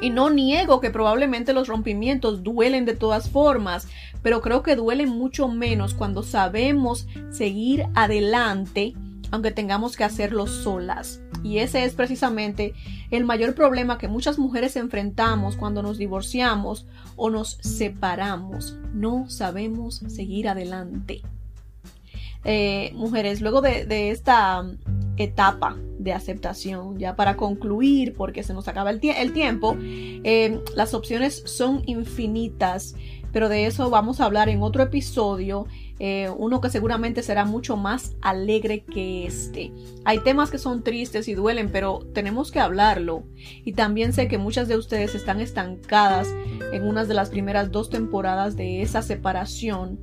Y 0.00 0.10
no 0.10 0.30
niego 0.30 0.80
que 0.80 0.90
probablemente 0.90 1.52
los 1.52 1.68
rompimientos 1.68 2.42
duelen 2.42 2.84
de 2.84 2.94
todas 2.94 3.28
formas, 3.28 3.88
pero 4.22 4.40
creo 4.40 4.62
que 4.62 4.76
duelen 4.76 5.08
mucho 5.08 5.48
menos 5.48 5.94
cuando 5.94 6.22
sabemos 6.22 7.06
seguir 7.30 7.86
adelante 7.94 8.94
aunque 9.30 9.50
tengamos 9.50 9.96
que 9.96 10.04
hacerlo 10.04 10.46
solas. 10.46 11.20
Y 11.42 11.58
ese 11.58 11.84
es 11.84 11.94
precisamente 11.94 12.74
el 13.10 13.24
mayor 13.24 13.54
problema 13.54 13.98
que 13.98 14.08
muchas 14.08 14.38
mujeres 14.38 14.76
enfrentamos 14.76 15.56
cuando 15.56 15.82
nos 15.82 15.98
divorciamos 15.98 16.86
o 17.16 17.30
nos 17.30 17.58
separamos. 17.60 18.76
No 18.92 19.28
sabemos 19.28 20.02
seguir 20.08 20.48
adelante. 20.48 21.22
Eh, 22.44 22.92
mujeres, 22.94 23.40
luego 23.40 23.60
de, 23.60 24.10
esta 24.10 24.64
etapa 25.16 25.76
de 25.98 26.14
aceptación, 26.14 26.98
ya 26.98 27.14
para 27.14 27.36
concluir, 27.36 28.14
porque 28.14 28.42
se 28.42 28.54
nos 28.54 28.68
acaba 28.68 28.90
el, 28.90 29.00
tiempo, 29.32 29.76
eh, 29.78 30.60
las 30.74 30.94
opciones 30.94 31.42
son 31.44 31.82
infinitas, 31.84 32.94
pero 33.30 33.50
de 33.50 33.66
eso 33.66 33.90
vamos 33.90 34.20
a 34.20 34.24
hablar 34.24 34.48
en 34.48 34.62
otro 34.62 34.82
episodio 34.82 35.66
eh, 36.02 36.30
uno 36.34 36.62
que 36.62 36.70
seguramente 36.70 37.22
será 37.22 37.44
mucho 37.44 37.76
más 37.76 38.16
alegre 38.22 38.84
que 38.84 39.26
este. 39.26 39.70
Hay 40.06 40.20
temas 40.20 40.50
que 40.50 40.56
son 40.56 40.82
tristes 40.82 41.28
y 41.28 41.34
duelen, 41.34 41.68
pero 41.70 41.98
tenemos 42.14 42.50
que 42.50 42.58
hablarlo. 42.58 43.24
Y 43.66 43.74
también 43.74 44.14
sé 44.14 44.26
que 44.26 44.38
muchas 44.38 44.66
de 44.66 44.78
ustedes 44.78 45.14
están 45.14 45.42
estancadas 45.42 46.34
en 46.72 46.88
unas 46.88 47.06
de 47.06 47.12
las 47.12 47.28
primeras 47.28 47.70
dos 47.70 47.90
temporadas 47.90 48.56
de 48.56 48.80
esa 48.80 49.02
separación. 49.02 50.00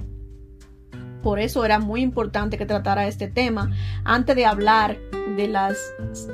Por 1.23 1.39
eso 1.39 1.65
era 1.65 1.79
muy 1.79 2.01
importante 2.01 2.59
que 2.59 2.67
tratara 2.67 3.07
este 3.07 3.27
tema 3.27 3.71
antes 4.03 4.35
de 4.35 4.45
hablar 4.45 4.99
de 5.35 5.47
las 5.47 5.77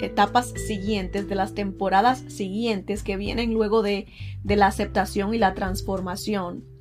etapas 0.01 0.49
siguientes, 0.67 1.29
de 1.29 1.35
las 1.35 1.53
temporadas 1.53 2.19
siguientes 2.27 3.01
que 3.01 3.15
vienen 3.15 3.53
luego 3.53 3.81
de, 3.81 4.07
de 4.43 4.55
la 4.57 4.67
aceptación 4.67 5.33
y 5.33 5.37
la 5.37 5.53
transformación 5.53 6.72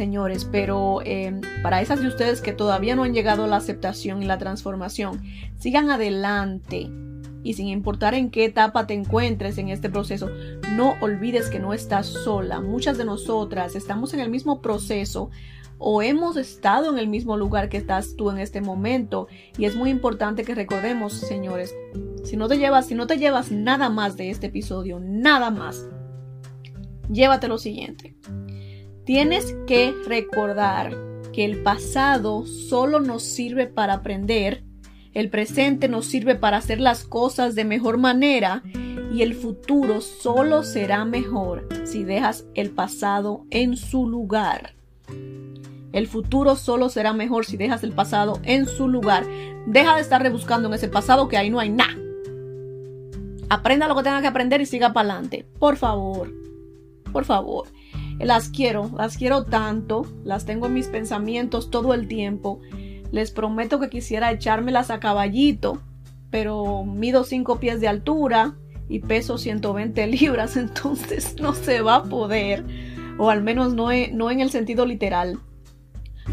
señores, 0.00 0.46
pero 0.50 1.02
em, 1.04 1.42
para 1.62 1.82
esas 1.82 2.00
de 2.00 2.08
ustedes 2.08 2.40
que 2.40 2.54
todavía 2.54 2.96
no 2.96 3.02
han 3.02 3.12
llegado 3.12 3.44
a 3.44 3.46
la 3.46 3.56
aceptación 3.56 4.22
y 4.22 4.26
la 4.26 4.38
transformación, 4.38 5.20
sigan 5.58 5.90
adelante. 5.90 6.90
Y 7.42 7.52
sin 7.52 7.68
importar 7.68 8.14
en 8.14 8.30
qué 8.30 8.46
etapa 8.46 8.86
te 8.86 8.94
encuentres 8.94 9.58
en 9.58 9.68
este 9.68 9.90
proceso, 9.90 10.30
no 10.74 10.94
olvides 11.02 11.50
que 11.50 11.58
no 11.58 11.74
estás 11.74 12.06
sola. 12.06 12.62
Muchas 12.62 12.96
de 12.96 13.04
nosotras 13.04 13.76
estamos 13.76 14.14
en 14.14 14.20
el 14.20 14.30
mismo 14.30 14.62
proceso 14.62 15.28
o 15.76 16.00
hemos 16.00 16.38
estado 16.38 16.90
en 16.90 16.98
el 16.98 17.06
mismo 17.06 17.36
lugar 17.36 17.68
que 17.68 17.76
estás 17.76 18.16
tú 18.16 18.30
en 18.30 18.38
este 18.38 18.62
momento. 18.62 19.28
Y 19.58 19.66
es 19.66 19.76
muy 19.76 19.90
importante 19.90 20.44
que 20.44 20.54
recordemos, 20.54 21.12
señores, 21.12 21.74
si 22.24 22.38
no 22.38 22.48
te 22.48 22.56
llevas, 22.56 22.86
si 22.86 22.94
no 22.94 23.06
te 23.06 23.18
llevas 23.18 23.52
nada 23.52 23.90
más 23.90 24.16
de 24.16 24.30
este 24.30 24.46
episodio, 24.46 24.98
nada 24.98 25.50
más, 25.50 25.86
llévate 27.12 27.48
lo 27.48 27.58
siguiente. 27.58 28.16
Tienes 29.04 29.56
que 29.66 29.94
recordar 30.06 30.96
que 31.32 31.44
el 31.44 31.62
pasado 31.62 32.46
solo 32.46 33.00
nos 33.00 33.22
sirve 33.22 33.66
para 33.66 33.94
aprender, 33.94 34.62
el 35.14 35.30
presente 35.30 35.88
nos 35.88 36.06
sirve 36.06 36.34
para 36.34 36.58
hacer 36.58 36.80
las 36.80 37.04
cosas 37.04 37.54
de 37.54 37.64
mejor 37.64 37.98
manera 37.98 38.62
y 39.12 39.22
el 39.22 39.34
futuro 39.34 40.00
solo 40.00 40.62
será 40.62 41.04
mejor 41.04 41.66
si 41.84 42.04
dejas 42.04 42.44
el 42.54 42.70
pasado 42.70 43.44
en 43.50 43.76
su 43.76 44.08
lugar. 44.08 44.74
El 45.92 46.06
futuro 46.06 46.54
solo 46.54 46.88
será 46.88 47.12
mejor 47.12 47.44
si 47.44 47.56
dejas 47.56 47.82
el 47.82 47.92
pasado 47.92 48.38
en 48.44 48.66
su 48.66 48.86
lugar. 48.86 49.26
Deja 49.66 49.96
de 49.96 50.02
estar 50.02 50.22
rebuscando 50.22 50.68
en 50.68 50.74
ese 50.74 50.88
pasado 50.88 51.28
que 51.28 51.36
ahí 51.36 51.50
no 51.50 51.58
hay 51.58 51.70
nada. 51.70 51.96
Aprenda 53.48 53.88
lo 53.88 53.96
que 53.96 54.04
tenga 54.04 54.20
que 54.20 54.28
aprender 54.28 54.60
y 54.60 54.66
siga 54.66 54.92
para 54.92 55.10
adelante. 55.10 55.44
Por 55.58 55.76
favor. 55.76 56.32
Por 57.12 57.24
favor. 57.24 57.66
Las 58.20 58.50
quiero, 58.50 58.90
las 58.96 59.16
quiero 59.16 59.44
tanto. 59.44 60.06
Las 60.24 60.44
tengo 60.44 60.66
en 60.66 60.74
mis 60.74 60.88
pensamientos 60.88 61.70
todo 61.70 61.94
el 61.94 62.06
tiempo. 62.06 62.60
Les 63.10 63.30
prometo 63.30 63.80
que 63.80 63.88
quisiera 63.88 64.30
echármelas 64.30 64.90
a 64.90 65.00
caballito. 65.00 65.80
Pero 66.30 66.84
mido 66.84 67.24
5 67.24 67.58
pies 67.58 67.80
de 67.80 67.88
altura 67.88 68.54
y 68.88 69.00
peso 69.00 69.38
120 69.38 70.06
libras. 70.06 70.56
Entonces 70.58 71.36
no 71.40 71.54
se 71.54 71.80
va 71.80 71.96
a 71.96 72.04
poder. 72.04 72.64
O 73.18 73.30
al 73.30 73.42
menos 73.42 73.74
no, 73.74 73.88
no 74.12 74.30
en 74.30 74.40
el 74.40 74.50
sentido 74.50 74.84
literal. 74.84 75.38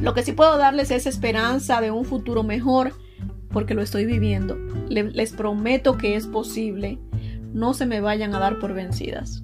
Lo 0.02 0.14
que 0.14 0.24
sí 0.24 0.34
puedo 0.34 0.58
darles 0.58 0.92
es 0.92 1.08
esperanza 1.08 1.82
de 1.82 1.92
un 1.92 2.06
futuro 2.06 2.44
mejor 2.44 2.94
porque 3.52 3.74
lo 3.74 3.82
estoy 3.82 4.06
viviendo. 4.06 4.58
les 4.90 5.32
prometo 5.32 5.98
que 5.98 6.16
es 6.16 6.28
posible. 6.28 7.00
No 7.54 7.74
se 7.74 7.86
me 7.86 8.02
vayan 8.02 8.36
a 8.36 8.40
dar 8.40 8.60
por 8.60 8.74
vencidas. 8.74 9.44